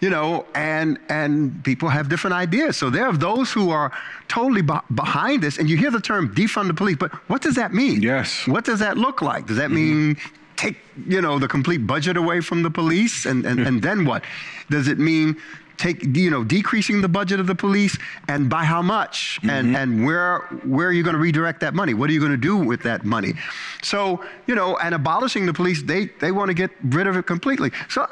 you 0.00 0.08
know, 0.08 0.46
and 0.54 0.98
and 1.10 1.62
people 1.64 1.88
have 1.90 2.08
different 2.08 2.34
ideas. 2.34 2.76
So 2.78 2.88
there 2.88 3.06
are 3.06 3.16
those 3.16 3.52
who 3.52 3.70
are 3.70 3.92
totally 4.28 4.62
b- 4.62 4.86
behind 4.94 5.42
this, 5.42 5.58
and 5.58 5.68
you 5.68 5.76
hear 5.76 5.90
the 5.90 6.00
term 6.00 6.34
defund 6.34 6.68
the 6.68 6.74
police, 6.74 6.96
but 6.96 7.12
what 7.28 7.42
does 7.42 7.56
that 7.56 7.74
mean? 7.74 8.00
Yes. 8.02 8.46
What 8.46 8.64
does 8.64 8.80
that 8.80 8.96
look 8.96 9.20
like? 9.20 9.46
Does 9.46 9.58
that 9.58 9.70
mm-hmm. 9.70 10.08
mean 10.08 10.16
take 10.56 10.76
you 11.06 11.20
know 11.20 11.38
the 11.38 11.48
complete 11.48 11.86
budget 11.86 12.16
away 12.16 12.40
from 12.40 12.62
the 12.62 12.70
police, 12.70 13.26
and 13.26 13.44
and, 13.44 13.60
and 13.60 13.82
then 13.88 14.06
what? 14.06 14.24
Does 14.70 14.88
it 14.88 14.98
mean 14.98 15.36
take 15.76 16.02
you 16.16 16.30
know 16.30 16.44
decreasing 16.44 17.00
the 17.00 17.08
budget 17.08 17.40
of 17.40 17.46
the 17.46 17.54
police 17.54 17.98
and 18.28 18.48
by 18.48 18.64
how 18.64 18.82
much? 18.82 19.38
Mm-hmm. 19.40 19.50
and 19.50 19.76
and 19.76 20.06
where 20.06 20.40
where 20.64 20.88
are 20.88 20.92
you 20.92 21.02
going 21.02 21.14
to 21.14 21.20
redirect 21.20 21.60
that 21.60 21.74
money? 21.74 21.94
What 21.94 22.10
are 22.10 22.12
you 22.12 22.20
going 22.20 22.32
to 22.32 22.36
do 22.36 22.56
with 22.56 22.82
that 22.82 23.04
money? 23.04 23.34
So 23.82 24.24
you 24.46 24.54
know 24.54 24.76
and 24.78 24.94
abolishing 24.94 25.46
the 25.46 25.54
police 25.54 25.82
they 25.82 26.06
they 26.20 26.32
want 26.32 26.48
to 26.48 26.54
get 26.54 26.70
rid 26.84 27.06
of 27.06 27.16
it 27.16 27.26
completely. 27.26 27.70
So 27.88 28.06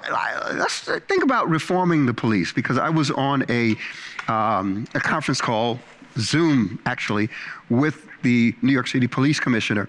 let's 0.54 0.80
think 0.80 1.22
about 1.22 1.48
reforming 1.48 2.06
the 2.06 2.14
police 2.14 2.52
because 2.52 2.78
i 2.78 2.88
was 2.88 3.10
on 3.10 3.44
a 3.48 3.74
um, 4.28 4.86
a 4.94 5.00
conference 5.00 5.40
call 5.40 5.78
zoom 6.18 6.80
actually 6.86 7.28
with 7.70 8.06
the 8.22 8.54
new 8.62 8.72
york 8.72 8.86
city 8.86 9.06
police 9.06 9.40
commissioner 9.40 9.86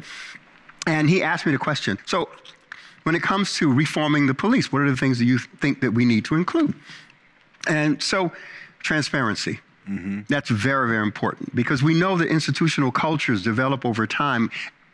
and 0.86 1.10
he 1.10 1.24
asked 1.24 1.46
me 1.46 1.52
the 1.52 1.58
question. 1.58 1.98
So 2.06 2.30
when 3.04 3.16
it 3.16 3.22
comes 3.22 3.54
to 3.56 3.72
reforming 3.72 4.28
the 4.28 4.34
police 4.34 4.72
what 4.72 4.82
are 4.82 4.90
the 4.90 4.98
things 4.98 5.20
that 5.20 5.26
you 5.26 5.38
think 5.38 5.82
that 5.82 5.92
we 5.92 6.06
need 6.06 6.26
to 6.26 6.36
include 6.36 6.74
and 7.68 8.02
so, 8.02 8.32
transparency. 8.80 9.60
Mm-hmm. 9.90 10.22
That's 10.30 10.50
very, 10.50 10.90
very 10.90 11.04
important 11.04 11.54
because 11.56 11.84
we 11.84 11.94
know 11.94 12.18
that 12.18 12.28
institutional 12.30 12.92
cultures 12.92 13.44
develop 13.44 13.86
over 13.86 14.08
time 14.08 14.50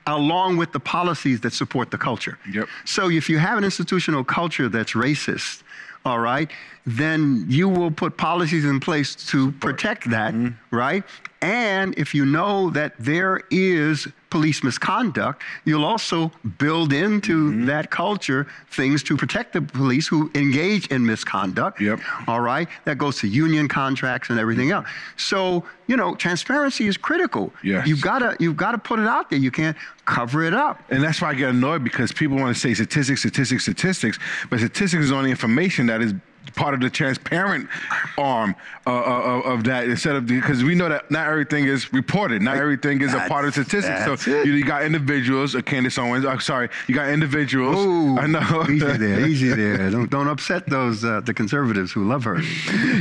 along 0.07 0.57
with 0.57 0.71
the 0.71 0.79
policies 0.79 1.41
that 1.41 1.53
support 1.53 1.91
the 1.91 1.97
culture. 1.97 2.39
Yep. 2.51 2.67
So 2.85 3.09
if 3.09 3.29
you 3.29 3.37
have 3.37 3.57
an 3.57 3.63
institutional 3.63 4.23
culture 4.23 4.67
that's 4.67 4.93
racist, 4.93 5.61
all 6.05 6.19
right, 6.19 6.49
then 6.85 7.45
you 7.47 7.69
will 7.69 7.91
put 7.91 8.17
policies 8.17 8.65
in 8.65 8.79
place 8.79 9.15
to 9.15 9.51
protect 9.53 10.09
that, 10.09 10.33
mm-hmm. 10.33 10.75
right? 10.75 11.03
And 11.41 11.93
if 11.97 12.15
you 12.15 12.25
know 12.25 12.69
that 12.71 12.93
there 12.97 13.41
is 13.51 14.07
police 14.29 14.63
misconduct, 14.63 15.43
you'll 15.65 15.85
also 15.85 16.31
build 16.57 16.93
into 16.93 17.49
mm-hmm. 17.49 17.65
that 17.65 17.89
culture 17.89 18.47
things 18.69 19.03
to 19.03 19.17
protect 19.17 19.53
the 19.53 19.61
police 19.61 20.07
who 20.07 20.29
engage 20.35 20.87
in 20.87 21.05
misconduct. 21.05 21.81
Yep. 21.81 21.99
All 22.27 22.41
right. 22.41 22.67
That 22.85 22.97
goes 22.97 23.19
to 23.19 23.27
union 23.27 23.67
contracts 23.67 24.29
and 24.29 24.39
everything 24.39 24.71
else. 24.71 24.87
So, 25.17 25.63
you 25.87 25.97
know, 25.97 26.15
transparency 26.15 26.87
is 26.87 26.97
critical. 26.97 27.51
Yes. 27.63 27.87
You've 27.87 28.01
gotta 28.01 28.35
you've 28.39 28.57
gotta 28.57 28.77
put 28.77 28.99
it 28.99 29.07
out 29.07 29.29
there. 29.29 29.39
You 29.39 29.51
can't 29.51 29.77
cover 30.05 30.43
it 30.43 30.53
up. 30.53 30.81
And 30.89 31.03
that's 31.03 31.21
why 31.21 31.29
I 31.29 31.33
get 31.35 31.49
annoyed 31.49 31.83
because 31.83 32.11
people 32.11 32.37
want 32.37 32.55
to 32.55 32.59
say 32.59 32.73
statistics, 32.73 33.21
statistics, 33.21 33.63
statistics, 33.63 34.19
but 34.49 34.59
statistics 34.59 35.03
is 35.03 35.11
only 35.11 35.31
information 35.31 35.87
that 35.87 36.01
is 36.01 36.13
part 36.49 36.73
of 36.73 36.79
the 36.79 36.89
transparent 36.89 37.69
arm 38.17 38.55
uh, 38.87 38.91
uh, 38.91 39.41
of 39.41 39.63
that 39.65 39.85
instead 39.87 40.15
of 40.15 40.25
because 40.25 40.63
we 40.63 40.73
know 40.73 40.89
that 40.89 41.09
not 41.11 41.27
everything 41.27 41.65
is 41.65 41.91
reported, 41.93 42.41
not 42.41 42.57
everything 42.57 43.01
is 43.01 43.13
a 43.13 43.19
part 43.27 43.45
of 43.45 43.53
statistics. 43.53 44.23
So 44.23 44.31
you, 44.43 44.53
you, 44.53 44.65
got 44.65 44.83
individuals, 44.83 45.55
uh, 45.55 45.61
Candace 45.61 45.97
Owens. 45.97 46.25
I'm 46.25 46.39
sorry, 46.39 46.69
you 46.87 46.95
got 46.95 47.09
individuals. 47.09 47.77
Ooh, 47.77 48.17
I 48.17 48.25
know. 48.25 48.65
easy 48.69 48.97
there, 48.97 49.27
easy 49.27 49.49
there. 49.49 49.91
Don't 49.91 50.09
don't 50.09 50.27
upset 50.27 50.67
those 50.67 51.03
uh, 51.05 51.21
the 51.21 51.33
conservatives 51.33 51.91
who 51.91 52.07
love 52.07 52.23
her. 52.23 52.41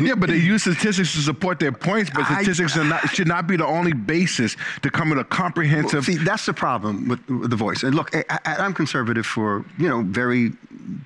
yeah, 0.00 0.14
but 0.14 0.28
they 0.28 0.36
use 0.36 0.62
statistics 0.62 1.12
to 1.14 1.20
support 1.20 1.58
their 1.58 1.72
points, 1.72 2.10
but 2.14 2.26
statistics 2.26 2.76
I, 2.76 2.82
not, 2.82 3.08
should 3.10 3.28
not 3.28 3.46
be 3.46 3.56
the 3.56 3.66
only 3.66 3.92
basis 3.92 4.56
to 4.82 4.90
come 4.90 5.10
with 5.10 5.18
a 5.18 5.24
comprehensive. 5.24 6.06
Well, 6.06 6.16
see, 6.16 6.22
that's 6.22 6.44
the 6.44 6.54
problem 6.54 7.08
with, 7.08 7.26
with 7.28 7.50
the 7.50 7.56
voice. 7.56 7.82
And 7.82 7.94
look, 7.94 8.14
I, 8.14 8.38
I'm 8.44 8.74
conservative 8.74 9.24
for 9.24 9.64
you 9.78 9.88
know 9.88 10.02
very 10.02 10.52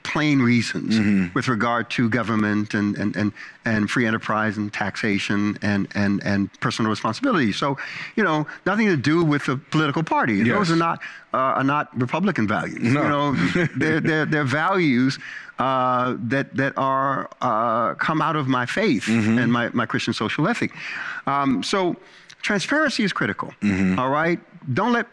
plain 0.03 0.41
reasons 0.41 0.95
mm-hmm. 0.95 1.33
with 1.35 1.49
regard 1.49 1.91
to 1.91 2.09
government 2.09 2.32
and, 2.41 2.73
and, 2.75 3.17
and, 3.17 3.33
and 3.65 3.91
free 3.91 4.07
enterprise 4.07 4.57
and 4.57 4.73
taxation 4.73 5.59
and, 5.63 5.89
and, 5.95 6.23
and 6.25 6.53
personal 6.61 6.91
responsibility. 6.91 7.53
So, 7.53 7.77
you 8.17 8.25
know, 8.25 8.47
nothing 8.67 8.87
to 8.87 8.97
do 8.97 9.25
with 9.25 9.47
the 9.47 9.57
political 9.57 10.03
party. 10.03 10.35
Yes. 10.35 10.49
Those 10.57 10.71
are 10.71 10.77
not, 10.77 11.01
uh, 11.35 11.37
are 11.59 11.65
not 11.65 11.99
Republican 11.99 12.49
values. 12.49 12.83
No. 12.83 13.03
You 13.03 13.09
know, 13.09 13.33
they're, 13.77 14.01
they're, 14.01 14.27
they're 14.27 14.45
values 14.45 15.19
uh, 15.59 16.17
that, 16.19 16.57
that 16.57 16.73
are, 16.77 17.29
uh, 17.41 17.95
come 17.95 18.23
out 18.23 18.37
of 18.37 18.49
my 18.49 18.67
faith 18.67 19.05
mm-hmm. 19.05 19.39
and 19.39 19.53
my, 19.53 19.69
my 19.71 19.87
Christian 19.87 20.15
social 20.15 20.49
ethic. 20.49 20.73
Um, 21.27 21.63
so 21.63 21.97
transparency 22.43 23.05
is 23.05 23.13
critical, 23.13 23.53
mm-hmm. 23.61 23.99
all 23.99 24.11
right? 24.11 24.41
Don't 24.75 24.93
let 24.93 25.07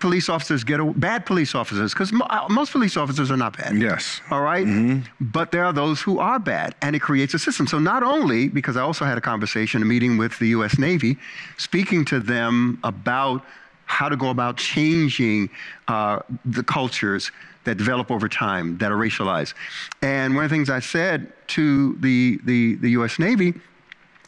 police 0.00 0.28
officers 0.28 0.64
get 0.64 0.80
a, 0.80 0.84
bad 0.84 1.26
police 1.26 1.54
officers 1.54 1.92
because 1.92 2.12
mo- 2.12 2.26
uh, 2.28 2.46
most 2.48 2.72
police 2.72 2.96
officers 2.96 3.30
are 3.30 3.36
not 3.36 3.56
bad. 3.56 3.76
Yes. 3.76 4.20
All 4.30 4.42
right? 4.42 4.66
mm-hmm. 4.66 5.00
But 5.20 5.52
there 5.52 5.64
are 5.64 5.72
those 5.72 6.00
who 6.00 6.18
are 6.18 6.38
bad, 6.38 6.74
and 6.82 6.94
it 6.94 7.00
creates 7.00 7.34
a 7.34 7.38
system. 7.38 7.66
So 7.66 7.78
not 7.78 8.02
only 8.02 8.48
because 8.48 8.76
I 8.76 8.82
also 8.82 9.04
had 9.04 9.18
a 9.18 9.20
conversation, 9.20 9.82
a 9.82 9.84
meeting 9.84 10.16
with 10.16 10.38
the 10.38 10.48
U.S. 10.48 10.78
Navy, 10.78 11.16
speaking 11.56 12.04
to 12.06 12.20
them 12.20 12.78
about 12.84 13.44
how 13.86 14.08
to 14.08 14.16
go 14.16 14.30
about 14.30 14.56
changing 14.56 15.50
uh, 15.88 16.20
the 16.44 16.62
cultures 16.62 17.30
that 17.64 17.76
develop 17.76 18.10
over 18.10 18.28
time 18.28 18.76
that 18.78 18.92
are 18.92 18.96
racialized. 18.96 19.54
And 20.02 20.34
one 20.34 20.44
of 20.44 20.50
the 20.50 20.54
things 20.54 20.70
I 20.70 20.80
said 20.80 21.32
to 21.48 21.96
the, 22.00 22.38
the, 22.44 22.74
the 22.76 22.90
U.S. 22.90 23.18
Navy 23.18 23.54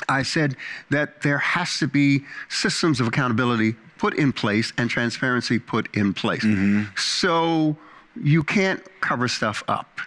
I 0.08 0.22
said 0.22 0.56
that 0.90 1.22
there 1.22 1.38
has 1.38 1.78
to 1.78 1.88
be 1.88 2.24
systems 2.48 3.00
of 3.00 3.06
accountability 3.06 3.76
put 3.98 4.14
in 4.14 4.32
place 4.32 4.72
and 4.78 4.90
transparency 4.90 5.58
put 5.58 5.94
in 5.96 6.12
place. 6.12 6.44
Mm-hmm. 6.44 6.84
So 6.96 7.76
you 8.22 8.42
can't 8.42 8.82
cover 9.00 9.28
stuff 9.28 9.62
up. 9.68 10.00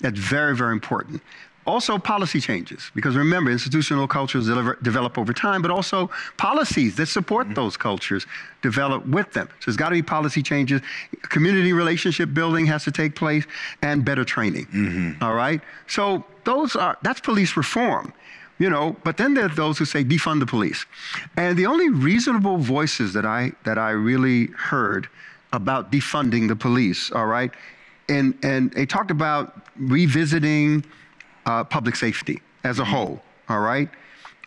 That's 0.00 0.18
very, 0.18 0.56
very 0.56 0.72
important. 0.72 1.22
Also, 1.64 1.96
policy 1.96 2.40
changes, 2.40 2.90
because 2.92 3.14
remember, 3.14 3.48
institutional 3.48 4.08
cultures 4.08 4.46
deliver, 4.46 4.76
develop 4.82 5.16
over 5.16 5.32
time, 5.32 5.62
but 5.62 5.70
also 5.70 6.10
policies 6.36 6.96
that 6.96 7.06
support 7.06 7.46
mm-hmm. 7.46 7.54
those 7.54 7.76
cultures 7.76 8.26
develop 8.62 9.06
with 9.06 9.32
them. 9.32 9.46
So 9.60 9.66
there's 9.66 9.76
got 9.76 9.90
to 9.90 9.94
be 9.94 10.02
policy 10.02 10.42
changes. 10.42 10.80
Community 11.22 11.72
relationship 11.72 12.34
building 12.34 12.66
has 12.66 12.82
to 12.84 12.90
take 12.90 13.14
place, 13.14 13.44
and 13.80 14.04
better 14.04 14.24
training. 14.24 14.66
Mm-hmm. 14.66 15.22
All 15.22 15.34
right. 15.34 15.60
So 15.86 16.24
those 16.42 16.74
are 16.74 16.98
that's 17.02 17.20
police 17.20 17.56
reform. 17.56 18.12
You 18.58 18.70
know, 18.70 18.96
but 19.04 19.16
then 19.16 19.34
there 19.34 19.46
are 19.46 19.54
those 19.54 19.78
who 19.78 19.84
say 19.84 20.04
defund 20.04 20.40
the 20.40 20.46
police. 20.46 20.86
And 21.36 21.56
the 21.56 21.66
only 21.66 21.88
reasonable 21.88 22.58
voices 22.58 23.12
that 23.14 23.26
I 23.26 23.52
that 23.64 23.78
I 23.78 23.90
really 23.90 24.46
heard 24.48 25.08
about 25.52 25.92
defunding 25.92 26.48
the 26.48 26.56
police, 26.56 27.10
all 27.12 27.26
right, 27.26 27.50
and 28.08 28.38
and 28.42 28.70
they 28.72 28.86
talked 28.86 29.10
about 29.10 29.66
revisiting 29.76 30.84
uh, 31.46 31.64
public 31.64 31.96
safety 31.96 32.40
as 32.64 32.78
a 32.78 32.84
whole, 32.84 33.20
all 33.48 33.60
right, 33.60 33.88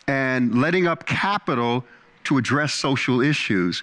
and 0.08 0.60
letting 0.60 0.86
up 0.86 1.06
capital 1.06 1.84
to 2.24 2.38
address 2.38 2.74
social 2.74 3.20
issues 3.20 3.82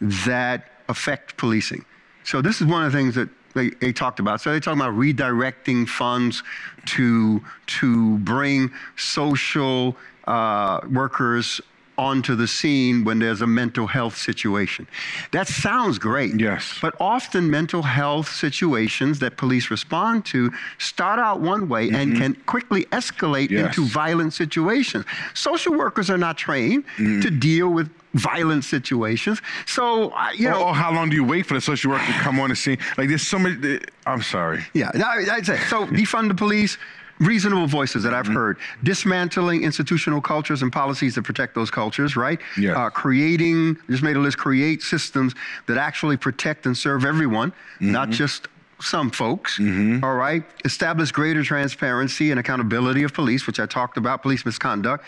that 0.00 0.70
affect 0.88 1.36
policing. 1.36 1.84
So 2.24 2.40
this 2.42 2.60
is 2.60 2.66
one 2.66 2.84
of 2.84 2.92
the 2.92 2.98
things 2.98 3.14
that 3.14 3.28
they, 3.54 3.70
they 3.70 3.92
talked 3.92 4.20
about. 4.20 4.40
So 4.40 4.52
they 4.52 4.60
talked 4.60 4.76
about 4.76 4.94
redirecting 4.94 5.88
funds 5.88 6.42
to 6.86 7.42
to 7.66 8.18
bring 8.18 8.70
social 8.96 9.96
uh, 10.26 10.80
workers 10.90 11.60
onto 11.96 12.34
the 12.34 12.48
scene 12.48 13.04
when 13.04 13.20
there's 13.20 13.40
a 13.40 13.46
mental 13.46 13.86
health 13.86 14.16
situation. 14.16 14.84
That 15.30 15.46
sounds 15.46 15.96
great. 15.96 16.40
Yes. 16.40 16.76
But 16.82 16.96
often 16.98 17.48
mental 17.48 17.82
health 17.82 18.28
situations 18.28 19.20
that 19.20 19.36
police 19.36 19.70
respond 19.70 20.24
to 20.26 20.50
start 20.78 21.20
out 21.20 21.40
one 21.40 21.68
way 21.68 21.90
and 21.90 22.16
can 22.16 22.34
quickly 22.46 22.84
escalate 22.86 23.50
Yes. 23.50 23.66
into 23.78 23.86
violent 23.86 24.32
situations. 24.32 25.04
Social 25.34 25.72
workers 25.74 26.10
are 26.10 26.18
not 26.18 26.36
trained 26.36 26.82
to 26.96 27.30
deal 27.30 27.68
with 27.68 27.88
violent 28.14 28.64
situations. 28.64 29.42
So, 29.66 30.12
you 30.34 30.48
Or, 30.48 30.52
know, 30.52 30.62
or 30.68 30.74
how 30.74 30.92
long 30.92 31.10
do 31.10 31.16
you 31.16 31.24
wait 31.24 31.46
for 31.46 31.54
the 31.54 31.60
social 31.60 31.90
worker 31.90 32.06
to 32.06 32.12
come 32.12 32.40
on 32.40 32.50
the 32.50 32.56
scene? 32.56 32.78
Like 32.96 33.08
there's 33.08 33.26
so 33.26 33.38
many. 33.38 33.76
Uh, 33.76 33.80
I'm 34.06 34.22
sorry. 34.22 34.64
Yeah, 34.72 34.90
I'd 34.94 35.46
say 35.46 35.58
so. 35.68 35.86
Defund 35.86 36.28
the 36.28 36.34
police. 36.34 36.78
Reasonable 37.20 37.68
voices 37.68 38.02
that 38.02 38.12
I've 38.12 38.24
mm-hmm. 38.24 38.34
heard. 38.34 38.58
Dismantling 38.82 39.62
institutional 39.62 40.20
cultures 40.20 40.62
and 40.62 40.72
policies 40.72 41.14
that 41.14 41.22
protect 41.22 41.54
those 41.54 41.70
cultures, 41.70 42.16
right? 42.16 42.40
Yes. 42.58 42.76
Uh, 42.76 42.90
creating, 42.90 43.76
just 43.88 44.02
made 44.02 44.16
a 44.16 44.18
list, 44.18 44.36
create 44.36 44.82
systems 44.82 45.32
that 45.68 45.78
actually 45.78 46.16
protect 46.16 46.66
and 46.66 46.76
serve 46.76 47.04
everyone, 47.04 47.52
not 47.78 48.08
mm-hmm. 48.08 48.14
just 48.14 48.48
some 48.80 49.10
folks. 49.12 49.58
Mm-hmm. 49.58 50.04
all 50.04 50.16
right. 50.16 50.42
Establish 50.64 51.12
greater 51.12 51.44
transparency 51.44 52.32
and 52.32 52.40
accountability 52.40 53.04
of 53.04 53.14
police, 53.14 53.46
which 53.46 53.60
I 53.60 53.66
talked 53.66 53.96
about, 53.96 54.22
police 54.22 54.44
misconduct. 54.44 55.04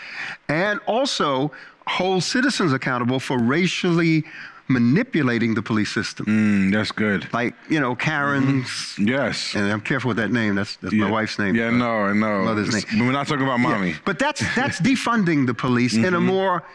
And 0.47 0.79
also 0.85 1.51
hold 1.87 2.23
citizens 2.23 2.73
accountable 2.73 3.19
for 3.19 3.37
racially 3.39 4.23
manipulating 4.69 5.53
the 5.53 5.61
police 5.61 5.91
system. 5.93 6.25
Mm, 6.25 6.73
that's 6.73 6.91
good. 6.91 7.31
Like, 7.33 7.55
you 7.69 7.79
know, 7.79 7.95
Karen's 7.95 8.95
Yes. 8.99 9.55
and 9.55 9.71
I'm 9.71 9.81
careful 9.81 10.09
with 10.09 10.17
that 10.17 10.31
name. 10.31 10.55
That's, 10.55 10.75
that's 10.77 10.93
my 10.93 11.09
wife's 11.09 11.39
name. 11.39 11.55
Yeah, 11.55 11.69
no, 11.69 11.89
I 11.89 12.13
know. 12.13 12.43
Mother's 12.43 12.73
name. 12.73 13.05
We're 13.05 13.13
not 13.13 13.27
talking 13.27 13.45
about 13.45 13.59
mommy. 13.59 13.95
But 14.05 14.19
that's 14.19 14.41
that's 14.55 14.79
defunding 14.91 15.45
the 15.47 15.53
police 15.53 15.95
in 15.95 16.13
a 16.13 16.19
more 16.19 16.57
uh, 16.57 16.65
uh, 16.65 16.69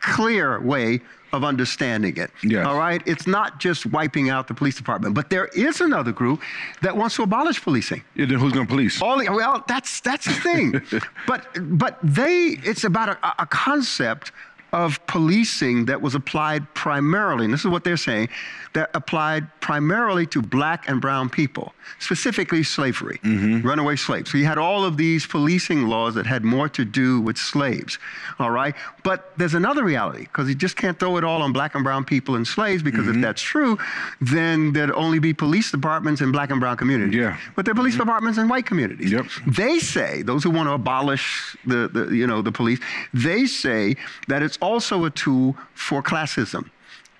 clear 0.00 0.60
way 0.60 1.00
of 1.32 1.44
understanding 1.44 2.16
it. 2.16 2.30
Yes. 2.42 2.66
All 2.66 2.78
right. 2.78 3.02
It's 3.06 3.26
not 3.26 3.58
just 3.58 3.86
wiping 3.86 4.28
out 4.28 4.48
the 4.48 4.54
police 4.54 4.76
department, 4.76 5.14
but 5.14 5.30
there 5.30 5.46
is 5.46 5.80
another 5.80 6.12
group 6.12 6.42
that 6.82 6.96
wants 6.96 7.16
to 7.16 7.22
abolish 7.22 7.62
policing. 7.62 8.04
Yeah, 8.14 8.26
then 8.26 8.38
who's 8.38 8.52
gonna 8.52 8.66
police? 8.66 9.00
All 9.00 9.18
the, 9.18 9.30
well, 9.30 9.64
that's 9.66 10.00
that's 10.00 10.26
the 10.26 10.34
thing. 10.34 10.82
but 11.26 11.46
but 11.78 11.98
they 12.02 12.58
it's 12.62 12.84
about 12.84 13.10
a, 13.10 13.42
a 13.42 13.46
concept 13.46 14.32
of 14.72 15.04
policing 15.06 15.84
that 15.86 16.00
was 16.00 16.14
applied 16.14 16.72
primarily, 16.74 17.44
and 17.44 17.52
this 17.52 17.60
is 17.60 17.66
what 17.66 17.84
they're 17.84 17.96
saying, 17.96 18.28
that 18.72 18.88
applied 18.94 19.46
primarily 19.60 20.26
to 20.26 20.40
black 20.40 20.88
and 20.88 20.98
brown 20.98 21.28
people, 21.28 21.74
specifically 21.98 22.62
slavery, 22.62 23.20
mm-hmm. 23.22 23.66
runaway 23.66 23.96
slaves. 23.96 24.32
So 24.32 24.38
you 24.38 24.46
had 24.46 24.56
all 24.56 24.84
of 24.84 24.96
these 24.96 25.26
policing 25.26 25.88
laws 25.88 26.14
that 26.14 26.24
had 26.24 26.42
more 26.42 26.70
to 26.70 26.86
do 26.86 27.20
with 27.20 27.36
slaves, 27.36 27.98
all 28.38 28.50
right? 28.50 28.74
But 29.02 29.36
there's 29.36 29.52
another 29.52 29.84
reality, 29.84 30.20
because 30.20 30.48
you 30.48 30.54
just 30.54 30.76
can't 30.76 30.98
throw 30.98 31.18
it 31.18 31.24
all 31.24 31.42
on 31.42 31.52
black 31.52 31.74
and 31.74 31.84
brown 31.84 32.06
people 32.06 32.34
and 32.34 32.46
slaves, 32.46 32.82
because 32.82 33.06
if 33.06 33.12
mm-hmm. 33.12 33.20
that's 33.20 33.42
true, 33.42 33.78
then 34.22 34.72
there'd 34.72 34.90
only 34.92 35.18
be 35.18 35.34
police 35.34 35.70
departments 35.70 36.22
in 36.22 36.32
black 36.32 36.50
and 36.50 36.60
brown 36.60 36.78
communities. 36.78 37.14
Yeah. 37.14 37.36
But 37.56 37.66
there 37.66 37.72
are 37.72 37.74
police 37.74 37.92
mm-hmm. 37.94 38.04
departments 38.04 38.38
in 38.38 38.48
white 38.48 38.64
communities. 38.64 39.12
Yep. 39.12 39.26
They 39.48 39.78
say, 39.80 40.22
those 40.22 40.42
who 40.42 40.50
want 40.50 40.68
to 40.68 40.72
abolish 40.72 41.56
the, 41.66 41.88
the, 41.88 42.16
you 42.16 42.26
know, 42.26 42.40
the 42.40 42.52
police, 42.52 42.80
they 43.12 43.44
say 43.44 43.96
that 44.28 44.42
it's 44.42 44.56
also 44.62 45.04
a 45.04 45.10
tool 45.10 45.56
for 45.74 46.02
classism 46.02 46.70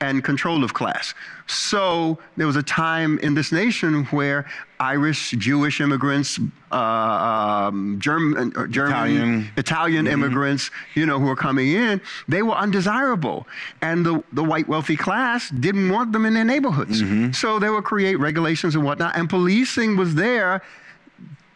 and 0.01 0.25
control 0.25 0.65
of 0.65 0.75
class. 0.75 1.15
So 1.47 2.19
there 2.37 2.47
was 2.47 2.57
a 2.57 2.63
time 2.63 3.21
in 3.21 3.35
this 3.35 3.53
nation 3.53 4.05
where 4.07 4.47
Irish, 4.81 5.31
Jewish 5.33 5.81
immigrants, 5.81 6.41
uh, 6.73 6.75
um, 6.75 7.99
German, 8.01 8.53
uh, 8.57 8.67
German, 8.67 8.93
Italian. 8.93 9.51
Italian 9.57 10.07
immigrants, 10.09 10.71
you 10.95 11.07
know, 11.07 11.21
who 11.21 11.27
were 11.27 11.37
coming 11.37 11.69
in, 11.69 12.01
they 12.27 12.43
were 12.43 12.55
undesirable. 12.55 13.47
And 13.81 14.05
the, 14.05 14.25
the 14.33 14.43
white 14.43 14.67
wealthy 14.67 14.97
class 14.97 15.51
didn't 15.51 15.89
want 15.89 16.11
them 16.13 16.27
in 16.27 16.35
their 16.35 16.45
neighborhoods. 16.45 17.01
So 17.39 17.61
they 17.61 17.71
would 17.71 17.85
create 17.85 18.17
regulations 18.17 18.75
and 18.75 18.85
whatnot. 18.85 19.17
And 19.17 19.31
policing 19.31 19.97
was 19.97 20.17
there 20.17 20.63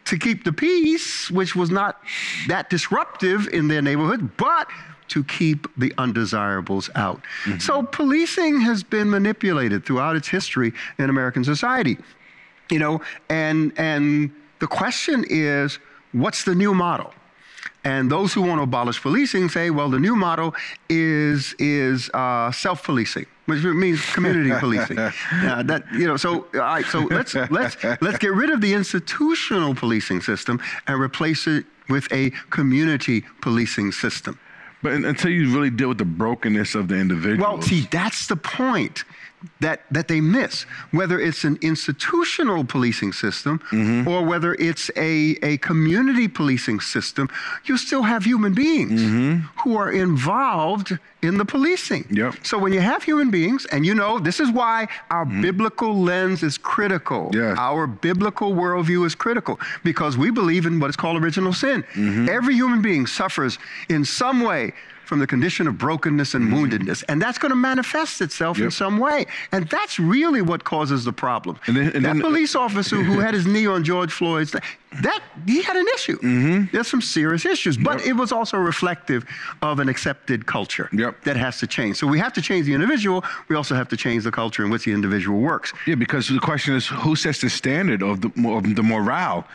to 0.05 0.17
keep 0.17 0.45
the 0.45 0.53
peace, 0.53 1.29
which 1.29 1.53
was 1.53 1.69
not 1.69 2.01
that 2.47 2.69
disruptive 2.69 3.49
in 3.49 3.67
their 3.67 3.81
neighborhood, 3.81 4.37
but 4.37 4.69
to 5.09 5.23
keep 5.23 5.67
the 5.77 5.93
undesirables 5.97 6.89
out. 6.95 7.21
So 7.59 7.83
policing 7.83 8.61
has 8.61 8.83
been 8.83 9.09
manipulated 9.09 9.85
throughout 9.85 10.15
its 10.15 10.27
history 10.27 10.73
in 10.97 11.09
American 11.09 11.43
society. 11.43 11.97
You 12.69 12.79
know, 12.79 13.01
and 13.29 13.71
and 13.77 14.31
the 14.59 14.67
question 14.67 15.25
is, 15.29 15.79
what's 16.11 16.43
the 16.43 16.55
new 16.55 16.73
model? 16.73 17.13
And 17.83 18.11
those 18.11 18.33
who 18.33 18.41
want 18.41 18.59
to 18.59 18.63
abolish 18.63 19.01
policing 19.01 19.47
say, 19.49 19.69
well, 19.69 19.89
the 19.89 19.99
new 19.99 20.15
model 20.15 20.53
is 20.89 21.55
is 21.57 22.09
uh, 22.13 22.51
self-policing, 22.51 23.25
which 23.45 23.63
means 23.63 24.03
community 24.13 24.51
policing. 24.59 24.99
Uh, 24.99 25.63
that 25.63 25.83
you 25.93 26.05
know, 26.05 26.17
so 26.17 26.47
all 26.53 26.59
right, 26.59 26.85
so 26.85 26.99
let's 27.03 27.33
let's 27.49 27.77
let's 28.01 28.17
get 28.17 28.33
rid 28.33 28.49
of 28.49 28.59
the 28.59 28.73
institutional 28.73 29.73
policing 29.73 30.21
system 30.21 30.59
and 30.87 30.99
replace 30.99 31.47
it 31.47 31.65
with 31.87 32.11
a 32.11 32.31
community 32.49 33.23
policing 33.41 33.93
system. 33.93 34.37
But 34.83 34.93
un- 34.93 35.05
until 35.05 35.31
you 35.31 35.51
really 35.53 35.69
deal 35.71 35.89
with 35.89 35.97
the 35.97 36.05
brokenness 36.05 36.75
of 36.75 36.87
the 36.87 36.95
individual. 36.95 37.53
Well, 37.53 37.61
see, 37.61 37.87
that's 37.91 38.27
the 38.27 38.35
point 38.35 39.03
that, 39.59 39.81
that 39.91 40.07
they 40.07 40.21
miss. 40.21 40.63
Whether 40.91 41.19
it's 41.19 41.43
an 41.43 41.57
institutional 41.61 42.63
policing 42.63 43.13
system 43.13 43.59
Mm-hmm. 43.71 44.07
or 44.07 44.23
whether 44.23 44.53
it's 44.55 44.89
a, 44.95 45.37
a 45.41 45.57
community 45.57 46.27
policing 46.27 46.79
system, 46.79 47.29
you 47.65 47.77
still 47.77 48.03
have 48.03 48.23
human 48.25 48.53
beings 48.53 49.01
who 49.63 49.75
are 49.77 49.91
involved 49.91 50.97
in 51.21 51.37
the 51.37 51.45
policing. 51.45 52.05
Yep. 52.11 52.35
So 52.43 52.57
when 52.57 52.73
you 52.73 52.79
have 52.79 53.03
human 53.03 53.31
beings, 53.31 53.65
and 53.71 53.85
you 53.85 53.95
know, 53.95 54.19
this 54.19 54.39
is 54.39 54.51
why 54.51 54.87
our 55.09 55.25
biblical 55.25 55.95
lens 55.95 56.43
is 56.43 56.57
critical. 56.57 57.31
Yes. 57.33 57.57
Our 57.59 57.87
biblical 57.87 58.53
worldview 58.53 59.05
is 59.05 59.15
critical 59.15 59.59
because 59.83 60.17
we 60.17 60.29
believe 60.29 60.65
in 60.65 60.79
what 60.79 60.89
is 60.89 60.95
called 60.95 61.21
original 61.21 61.53
sin. 61.53 61.83
Mm-hmm. 61.93 62.29
Every 62.29 62.53
human 62.53 62.81
being 62.81 63.07
suffers 63.07 63.57
in 63.89 64.05
some 64.05 64.41
way 64.41 64.73
from 65.07 65.19
the 65.19 65.27
condition 65.27 65.67
of 65.67 65.77
brokenness 65.77 66.33
and 66.35 66.51
woundedness, 66.51 67.03
and 67.09 67.21
that's 67.21 67.37
going 67.37 67.49
to 67.51 67.55
manifest 67.55 68.21
itself 68.21 68.57
in 68.57 68.65
Mm-hmm. 68.67 68.71
Some 68.85 68.97
way. 68.99 69.25
And 69.53 69.67
that's 69.69 69.97
really 69.99 70.41
what 70.41 70.63
causes 70.65 71.05
the 71.05 71.13
problem. 71.13 71.57
And 71.67 71.77
then- 71.77 71.85
and 71.95 72.03
that 72.05 72.13
then- 72.13 72.21
police 72.21 72.53
officer 72.55 72.97
who 72.97 73.19
had 73.19 73.33
his 73.33 73.47
knee 73.53 73.65
on 73.65 73.83
George 73.83 74.11
Floyd's, 74.11 74.51
that 74.51 75.21
he 75.45 75.61
had 75.61 75.75
an 75.77 75.85
issue. 75.95 76.17
There's 76.71 76.87
some 76.87 77.01
serious 77.01 77.45
issues, 77.45 77.77
but 77.77 77.97
Mm-hmm. 77.97 77.99
Yep. 77.99 78.07
it 78.09 78.13
was 78.19 78.31
also 78.31 78.57
reflective 78.57 79.25
of 79.61 79.79
an 79.79 79.87
accepted 79.89 80.45
culture 80.45 80.89
Yep. 80.91 81.23
that 81.23 81.37
has 81.37 81.59
to 81.59 81.67
change. 81.67 81.95
So 81.97 82.05
we 82.07 82.19
have 82.19 82.33
to 82.33 82.41
change 82.41 82.65
the 82.65 82.73
individual. 82.73 83.23
We 83.47 83.55
also 83.55 83.73
have 83.75 83.87
to 83.89 83.97
change 83.97 84.23
the 84.25 84.31
culture 84.31 84.63
in 84.65 84.69
which 84.69 84.83
the 84.85 84.91
individual 84.93 85.39
works. 85.39 85.71
yeah, 85.85 85.95
because 85.95 86.27
the 86.27 86.39
question 86.39 86.75
is, 86.75 86.85
who 86.87 87.15
sets 87.15 87.39
the 87.41 87.49
standard 87.49 88.03
of 88.03 88.21
the 88.21 88.29
of 88.57 88.75
the 88.75 88.83
morale 88.83 89.45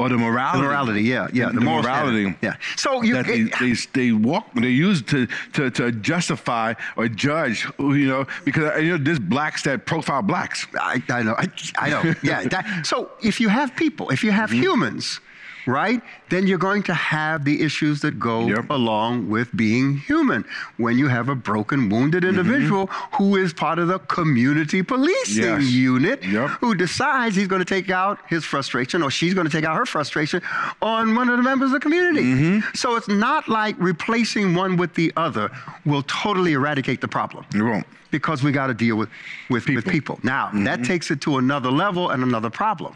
or 0.00 0.08
the 0.08 0.16
morality? 0.16 0.58
The 0.62 0.68
morality, 0.68 1.02
yeah, 1.02 1.28
yeah, 1.32 1.46
The, 1.46 1.52
the 1.54 1.60
morality. 1.60 2.22
standard, 2.22 2.36
yeah. 2.42 2.54
So 2.76 3.02
you- 3.02 3.14
that 3.14 3.26
they, 3.26 3.40
it- 3.40 3.54
they 3.60 3.72
they 3.98 4.12
walk 4.12 4.44
they 4.54 4.70
use 4.88 5.02
to, 5.12 5.26
to 5.56 5.70
to 5.78 5.92
justify 5.92 6.74
or 6.96 7.08
judge 7.08 7.66
you 7.78 8.08
know 8.12 8.22
because 8.44 8.82
you 8.82 8.90
know 8.92 9.04
there's 9.04 9.18
blacks 9.34 9.62
that 9.62 9.84
profile 9.86 10.22
blacks. 10.22 10.66
I, 10.80 11.02
I 11.18 11.22
know. 11.22 11.34
I, 11.38 11.46
I 11.84 11.90
know. 11.90 12.02
Yeah. 12.22 12.48
That, 12.48 12.64
so 12.86 12.96
if 13.22 13.40
you 13.40 13.48
have 13.50 13.68
people, 13.76 14.06
if 14.10 14.20
you 14.24 14.32
have 14.32 14.50
Mm-hmm. 14.50 14.62
humans, 14.62 15.20
right, 15.66 16.00
then 16.28 16.46
you're 16.46 16.58
going 16.58 16.82
to 16.84 16.94
have 16.94 17.44
the 17.44 17.62
issues 17.62 18.00
that 18.00 18.18
go 18.18 18.46
Yep. 18.48 18.70
along 18.70 19.28
with 19.28 19.54
being 19.56 19.96
human. 19.98 20.44
When 20.76 20.98
you 20.98 21.08
have 21.08 21.28
a 21.28 21.34
broken, 21.34 21.88
wounded 21.88 22.22
Mm-hmm. 22.24 22.38
individual 22.38 22.86
who 23.16 23.36
is 23.36 23.52
part 23.52 23.78
of 23.78 23.88
the 23.88 23.98
community 24.00 24.82
policing 24.82 25.42
Yes. 25.44 25.62
unit, 25.64 26.22
Yep. 26.24 26.50
who 26.60 26.74
decides 26.74 27.36
he's 27.36 27.48
going 27.48 27.60
to 27.60 27.64
take 27.76 27.90
out 27.90 28.18
his 28.28 28.44
frustration 28.44 29.02
or 29.02 29.10
she's 29.10 29.34
going 29.34 29.46
to 29.46 29.52
take 29.52 29.64
out 29.64 29.76
her 29.76 29.86
frustration 29.86 30.40
on 30.82 31.14
one 31.14 31.28
of 31.28 31.36
the 31.36 31.42
members 31.42 31.66
of 31.68 31.72
the 31.72 31.80
community. 31.80 32.22
Mm-hmm. 32.22 32.68
So 32.74 32.96
it's 32.96 33.08
not 33.08 33.48
like 33.48 33.74
replacing 33.78 34.54
one 34.54 34.76
with 34.76 34.94
the 34.94 35.12
other 35.16 35.50
will 35.84 36.02
totally 36.04 36.52
eradicate 36.52 37.00
the 37.00 37.08
problem 37.08 37.44
It 37.54 37.62
won't. 37.62 37.86
because 38.10 38.42
we 38.42 38.52
got 38.52 38.66
to 38.68 38.74
deal 38.74 38.96
with 38.96 39.08
with 39.48 39.64
people. 39.64 39.76
with 39.76 39.84
People. 39.92 40.16
people. 40.16 40.20
Now 40.22 40.50
that 40.64 40.84
takes 40.84 41.10
it 41.10 41.20
to 41.22 41.38
another 41.38 41.70
level 41.70 42.10
and 42.10 42.22
another 42.22 42.50
problem, 42.50 42.94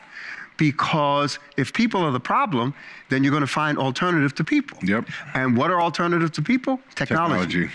because 0.57 1.39
if 1.57 1.73
people 1.73 2.03
are 2.03 2.11
the 2.11 2.21
problem, 2.21 2.75
then 3.09 3.23
you're 3.23 3.31
going 3.31 3.41
to 3.41 3.47
find 3.47 3.79
alternative 3.79 4.35
to 4.37 4.45
people. 4.45 4.79
Yep. 4.83 5.09
And 5.35 5.57
what 5.57 5.71
are 5.71 5.81
alternatives 5.81 6.33
to 6.33 6.43
people? 6.43 6.81
Technology. 6.95 7.69
Technology. 7.69 7.71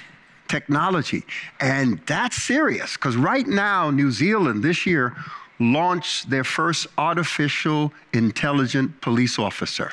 Technology. 0.48 1.24
And 1.60 2.02
that's 2.08 2.42
serious 2.42 2.94
because 2.94 3.16
right 3.16 3.48
now, 3.48 3.92
New 3.92 4.12
Zealand 4.12 4.64
this 4.64 4.86
year 4.86 5.16
launched 5.60 6.30
their 6.30 6.44
first 6.44 6.88
artificial 6.98 7.94
intelligent 8.14 9.00
police 9.02 9.38
officer. 9.38 9.92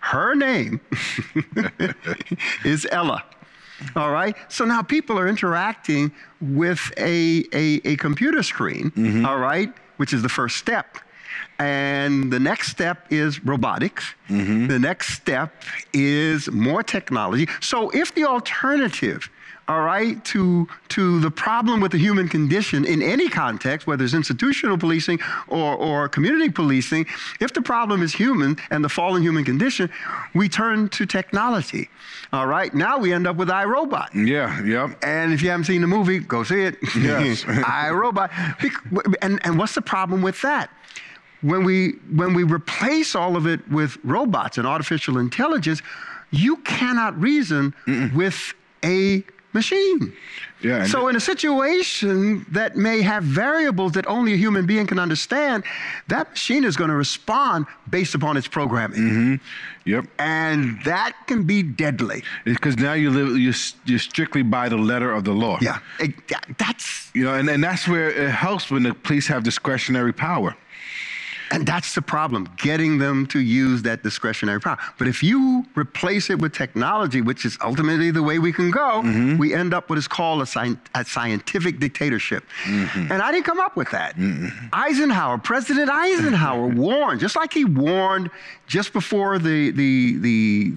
Her 0.00 0.34
name 0.34 0.80
is 2.64 2.86
Ella. 2.90 3.24
All 3.94 4.10
right. 4.10 4.34
So 4.48 4.64
now 4.64 4.82
people 4.82 5.18
are 5.18 5.28
interacting 5.28 6.10
with 6.40 6.80
a, 6.96 7.44
a, 7.52 7.80
a 7.84 7.96
computer 7.96 8.42
screen, 8.42 8.90
mm-hmm. 8.90 9.26
all 9.26 9.38
right, 9.38 9.72
which 9.98 10.12
is 10.12 10.22
the 10.22 10.28
first 10.28 10.56
step. 10.56 10.98
And 11.58 12.32
the 12.32 12.40
next 12.40 12.70
step 12.70 13.06
is 13.10 13.44
robotics. 13.44 14.14
Mm-hmm. 14.28 14.68
The 14.68 14.78
next 14.78 15.14
step 15.14 15.62
is 15.92 16.50
more 16.50 16.82
technology. 16.82 17.48
So 17.60 17.90
if 17.90 18.14
the 18.14 18.24
alternative, 18.24 19.28
all 19.66 19.82
right, 19.82 20.24
to, 20.26 20.66
to 20.90 21.20
the 21.20 21.30
problem 21.30 21.80
with 21.80 21.92
the 21.92 21.98
human 21.98 22.28
condition 22.28 22.84
in 22.84 23.02
any 23.02 23.28
context, 23.28 23.86
whether 23.86 24.04
it's 24.04 24.14
institutional 24.14 24.78
policing 24.78 25.18
or, 25.48 25.74
or 25.74 26.08
community 26.08 26.48
policing, 26.48 27.06
if 27.40 27.52
the 27.52 27.60
problem 27.60 28.02
is 28.02 28.14
human 28.14 28.56
and 28.70 28.84
the 28.84 28.88
fallen 28.88 29.20
human 29.20 29.44
condition, 29.44 29.90
we 30.34 30.48
turn 30.48 30.88
to 30.90 31.04
technology. 31.04 31.90
All 32.32 32.46
right, 32.46 32.72
now 32.72 32.98
we 32.98 33.12
end 33.12 33.26
up 33.26 33.36
with 33.36 33.48
iRobot. 33.48 34.14
Yeah, 34.14 34.62
yep. 34.64 34.96
And 35.02 35.32
if 35.32 35.42
you 35.42 35.50
haven't 35.50 35.64
seen 35.64 35.80
the 35.80 35.86
movie, 35.86 36.18
go 36.20 36.44
see 36.44 36.62
it. 36.62 36.76
Yes. 36.96 37.42
iRobot. 37.44 38.30
And, 39.22 39.40
and 39.44 39.58
what's 39.58 39.74
the 39.74 39.82
problem 39.82 40.22
with 40.22 40.40
that? 40.42 40.70
When 41.42 41.64
we, 41.64 41.92
when 42.10 42.34
we 42.34 42.42
replace 42.42 43.14
all 43.14 43.36
of 43.36 43.46
it 43.46 43.66
with 43.70 43.96
robots 44.04 44.58
and 44.58 44.66
artificial 44.66 45.18
intelligence, 45.18 45.82
you 46.30 46.56
cannot 46.58 47.18
reason 47.20 47.74
with 48.14 48.52
a 48.84 49.22
machine. 49.52 50.12
Yeah. 50.60 50.84
So, 50.86 51.08
in 51.08 51.16
a 51.16 51.20
situation 51.20 52.44
that 52.50 52.76
may 52.76 53.00
have 53.02 53.22
variables 53.22 53.92
that 53.92 54.06
only 54.08 54.32
a 54.34 54.36
human 54.36 54.66
being 54.66 54.86
can 54.86 54.98
understand, 54.98 55.62
that 56.08 56.30
machine 56.30 56.64
is 56.64 56.76
going 56.76 56.90
to 56.90 56.96
respond 56.96 57.66
based 57.88 58.14
upon 58.14 58.36
its 58.36 58.48
programming. 58.48 58.98
Mm-hmm. 59.00 59.34
yep. 59.90 60.04
And 60.18 60.82
that 60.84 61.14
can 61.28 61.44
be 61.44 61.62
deadly. 61.62 62.24
Because 62.44 62.76
now 62.76 62.94
you 62.94 63.10
live, 63.10 63.38
you're, 63.38 63.54
you're 63.86 63.98
strictly 64.00 64.42
by 64.42 64.68
the 64.68 64.76
letter 64.76 65.12
of 65.12 65.22
the 65.24 65.32
law. 65.32 65.58
Yeah, 65.62 65.78
it- 66.00 66.14
that's 66.58 67.10
You 67.14 67.24
know, 67.24 67.34
and, 67.34 67.48
and 67.48 67.62
that's 67.62 67.86
where 67.86 68.10
it 68.10 68.30
helps 68.30 68.70
when 68.70 68.82
the 68.82 68.94
police 68.94 69.28
have 69.28 69.44
discretionary 69.44 70.12
power. 70.12 70.56
And 71.50 71.66
that's 71.66 71.94
the 71.94 72.02
problem, 72.02 72.48
getting 72.56 72.98
them 72.98 73.26
to 73.28 73.40
use 73.40 73.82
that 73.82 74.02
discretionary 74.02 74.60
power. 74.60 74.78
But 74.98 75.08
if 75.08 75.22
you 75.22 75.64
replace 75.74 76.30
it 76.30 76.38
with 76.38 76.52
technology, 76.52 77.20
which 77.20 77.44
is 77.44 77.58
ultimately 77.62 78.10
the 78.10 78.22
way 78.22 78.38
we 78.38 78.52
can 78.52 78.70
go, 78.70 79.02
mm-hmm. 79.02 79.38
we 79.38 79.54
end 79.54 79.72
up 79.72 79.88
what 79.88 79.98
is 79.98 80.08
called 80.08 80.40
a, 80.40 80.46
sci- 80.46 80.76
a 80.94 81.04
scientific 81.04 81.78
dictatorship. 81.78 82.44
Mm-hmm. 82.64 83.12
And 83.12 83.22
I 83.22 83.32
didn't 83.32 83.46
come 83.46 83.60
up 83.60 83.76
with 83.76 83.90
that. 83.90 84.16
Mm-hmm. 84.16 84.68
Eisenhower, 84.72 85.38
President 85.38 85.90
Eisenhower 85.90 86.66
warned, 86.74 87.20
just 87.20 87.36
like 87.36 87.52
he 87.52 87.64
warned 87.64 88.30
just 88.66 88.92
before 88.92 89.38
the, 89.38 89.70
the, 89.70 90.18
the, 90.18 90.70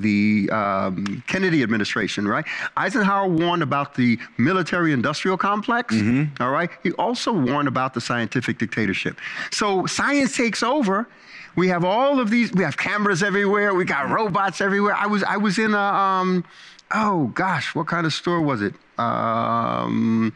the 0.48 0.56
um, 0.56 1.24
Kennedy 1.28 1.62
administration, 1.64 2.28
right? 2.28 2.46
Eisenhower 2.78 3.28
warned 3.28 3.64
about 3.64 3.96
the 3.96 4.18
military 4.38 4.94
industrial 4.94 5.38
complex, 5.38 5.94
all 6.40 6.52
right? 6.52 6.70
He 6.84 6.92
also 6.94 7.34
warned 7.34 7.68
about 7.68 7.94
the 7.94 8.02
scientific 8.02 8.58
dictatorship. 8.58 9.18
So 9.52 9.86
science 9.86 10.38
takes 10.38 10.61
over. 10.63 11.08
We 11.56 11.67
have 11.67 11.84
all 11.84 12.19
of 12.19 12.30
these, 12.30 12.52
we 12.54 12.63
have 12.63 12.78
cameras 12.78 13.21
everywhere, 13.24 13.74
we 13.74 13.84
got 13.84 14.10
robots 14.10 14.62
everywhere. 14.62 14.93
I 14.95 15.08
was, 15.08 15.24
I 15.24 15.38
was 15.38 15.58
in 15.60 15.74
a, 15.74 15.78
um, 15.78 16.45
oh 16.93 17.28
gosh, 17.28 17.76
what 17.76 17.88
kind 17.88 18.06
of 18.06 18.13
store 18.13 18.41
was 18.41 18.62
it? 18.62 18.74
Um, 18.97 20.34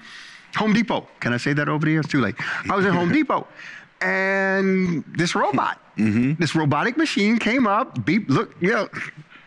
Home 0.55 0.73
Depot. 0.73 1.07
Can 1.19 1.33
I 1.33 1.37
say 1.37 1.53
that 1.53 1.69
over 1.69 1.87
here? 1.87 1.99
It's 1.99 2.09
too 2.09 2.21
late. 2.21 2.35
I 2.69 2.75
was 2.75 2.85
in 2.85 2.93
Home 2.93 3.11
Depot. 3.13 3.47
And 4.01 5.03
this 5.07 5.35
robot, 5.35 5.79
this 6.37 6.53
robotic 6.53 6.97
machine 6.97 7.39
came 7.39 7.65
up, 7.65 8.05
beep, 8.05 8.29
look, 8.29 8.53
you 8.59 8.71
know, 8.71 8.89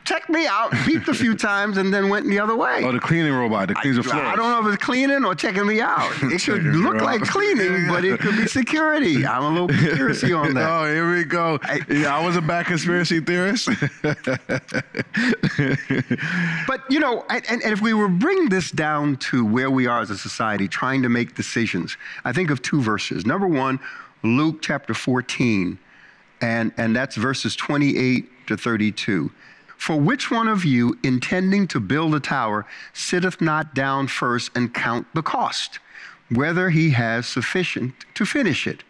checked 0.08 0.30
me 0.30 0.46
out, 0.46 0.70
beeped 0.72 1.08
a 1.08 1.14
few 1.14 1.34
times, 1.34 1.76
and 1.76 1.92
then 1.92 2.08
went 2.08 2.26
the 2.26 2.38
other 2.40 2.56
way. 2.56 2.82
Oh, 2.82 2.92
the 2.92 2.98
cleaning 2.98 3.34
robot 3.34 3.68
that 3.68 3.76
cleans 3.76 3.96
the 3.96 4.02
floors. 4.02 4.24
I 4.24 4.36
don't 4.36 4.50
know 4.50 4.66
if 4.66 4.74
it's 4.74 4.82
cleaning 4.82 5.24
or 5.24 5.34
checking 5.34 5.66
me 5.66 5.80
out. 5.80 6.10
It 6.38 6.42
could 6.42 6.62
look 6.62 7.00
like 7.00 7.22
cleaning, 7.22 7.88
but 7.88 8.04
it 8.04 8.20
could 8.20 8.36
be 8.36 8.46
security. 8.46 9.26
I'm 9.26 9.42
a 9.42 9.50
little 9.50 9.68
conspiracy 9.68 10.32
on 10.32 10.54
that. 10.54 10.70
Oh, 10.70 10.86
here 10.86 11.14
we 11.14 11.24
go. 11.24 11.58
yeah, 11.90 12.16
I 12.16 12.24
was 12.24 12.36
a 12.36 12.40
bad 12.40 12.66
conspiracy 12.66 13.20
theorist. 13.20 13.68
But 16.66 16.82
you 16.90 17.00
know, 17.00 17.24
and, 17.28 17.44
and 17.50 17.62
and 17.62 17.72
if 17.72 17.80
we 17.80 17.92
were 17.94 18.08
bring 18.08 18.48
this 18.48 18.70
down 18.70 19.16
to 19.16 19.44
where 19.44 19.70
we 19.70 19.86
are 19.86 20.00
as 20.00 20.10
a 20.10 20.18
society, 20.18 20.68
trying 20.68 21.02
to 21.02 21.08
make 21.08 21.34
decisions, 21.34 21.96
I 22.24 22.32
think 22.32 22.50
of 22.50 22.62
two 22.62 22.80
verses. 22.80 23.26
Number 23.26 23.46
one, 23.46 23.80
Luke 24.22 24.58
chapter 24.60 24.94
14, 24.94 25.78
and 26.40 26.72
and 26.76 26.94
that's 26.94 27.16
verses 27.16 27.56
28 27.56 28.46
to 28.48 28.56
32. 28.56 29.30
For 29.78 29.96
which 29.96 30.30
one 30.30 30.48
of 30.48 30.64
you, 30.64 30.98
intending 31.02 31.68
to 31.68 31.80
build 31.80 32.14
a 32.14 32.20
tower, 32.20 32.66
sitteth 32.92 33.40
not 33.40 33.74
down 33.74 34.08
first 34.08 34.50
and 34.54 34.74
count 34.74 35.06
the 35.14 35.22
cost, 35.22 35.78
whether 36.30 36.68
he 36.68 36.90
has 36.90 37.26
sufficient 37.26 37.94
to 38.14 38.26
finish 38.26 38.66
it? 38.66 38.82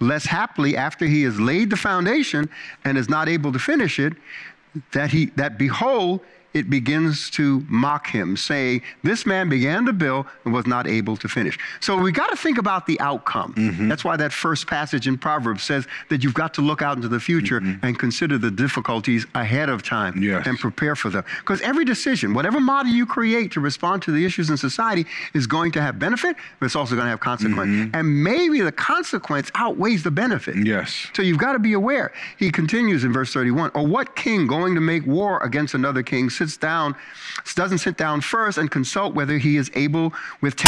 Lest 0.00 0.26
haply, 0.26 0.76
after 0.76 1.04
he 1.04 1.22
has 1.24 1.38
laid 1.38 1.68
the 1.68 1.76
foundation 1.76 2.48
and 2.84 2.96
is 2.96 3.08
not 3.08 3.28
able 3.28 3.52
to 3.52 3.58
finish 3.58 4.00
it, 4.00 4.14
that 4.92 5.10
he 5.10 5.26
that 5.36 5.58
behold 5.58 6.20
it 6.54 6.68
begins 6.68 7.30
to 7.30 7.64
mock 7.68 8.08
him 8.08 8.36
saying 8.36 8.82
this 9.02 9.24
man 9.24 9.48
began 9.48 9.86
to 9.86 9.92
build 9.92 10.26
and 10.44 10.52
was 10.52 10.66
not 10.66 10.86
able 10.86 11.16
to 11.16 11.28
finish. 11.28 11.58
So 11.80 11.96
we 11.96 12.12
got 12.12 12.30
to 12.30 12.36
think 12.36 12.58
about 12.58 12.86
the 12.86 12.98
outcome. 13.00 13.54
Mm-hmm. 13.54 13.88
That's 13.88 14.04
why 14.04 14.16
that 14.16 14.32
first 14.32 14.66
passage 14.66 15.06
in 15.06 15.16
proverbs 15.18 15.62
says 15.62 15.86
that 16.08 16.24
you've 16.24 16.34
got 16.34 16.54
to 16.54 16.60
look 16.60 16.82
out 16.82 16.96
into 16.96 17.08
the 17.08 17.20
future 17.20 17.60
mm-hmm. 17.60 17.84
and 17.84 17.98
consider 17.98 18.38
the 18.38 18.50
difficulties 18.50 19.26
ahead 19.34 19.68
of 19.68 19.82
time 19.82 20.20
Yes. 20.20 20.46
and 20.46 20.58
prepare 20.58 20.96
for 20.96 21.08
them. 21.08 21.24
Because 21.38 21.60
every 21.60 21.84
decision 21.84 22.34
whatever 22.34 22.60
model 22.60 22.92
you 22.92 23.06
create 23.06 23.52
to 23.52 23.60
respond 23.60 24.02
to 24.02 24.12
the 24.12 24.24
issues 24.24 24.50
in 24.50 24.56
society 24.56 25.06
is 25.34 25.46
going 25.46 25.70
to 25.72 25.80
have 25.80 25.98
benefit 25.98 26.36
but 26.58 26.66
it's 26.66 26.76
also 26.76 26.94
going 26.94 27.06
to 27.06 27.10
have 27.10 27.20
consequence. 27.20 27.70
Mm-hmm. 27.70 27.94
And 27.96 28.24
maybe 28.24 28.60
the 28.60 28.72
consequence 28.72 29.50
outweighs 29.54 30.02
the 30.02 30.10
benefit. 30.10 30.56
Yes. 30.66 31.08
so 31.14 31.22
you've 31.22 31.38
got 31.38 31.52
to 31.52 31.58
be 31.58 31.72
aware. 31.74 32.12
He 32.38 32.50
continues 32.50 33.04
in 33.04 33.12
verse 33.12 33.32
31 33.32 33.70
Or 33.74 33.86
what 33.86 34.16
king 34.16 34.46
going 34.46 34.74
to 34.74 34.80
make 34.80 35.06
war 35.06 35.42
against 35.42 35.74
another 35.74 36.02
king 36.02 36.28
sits 36.40 36.56
down, 36.56 36.96
doesn't 37.54 37.78
sit 37.78 37.98
down 37.98 38.22
first 38.22 38.56
and 38.56 38.70
consult 38.70 39.14
whether 39.14 39.36
he 39.36 39.58
is 39.58 39.70
able 39.74 40.14
with 40.40 40.56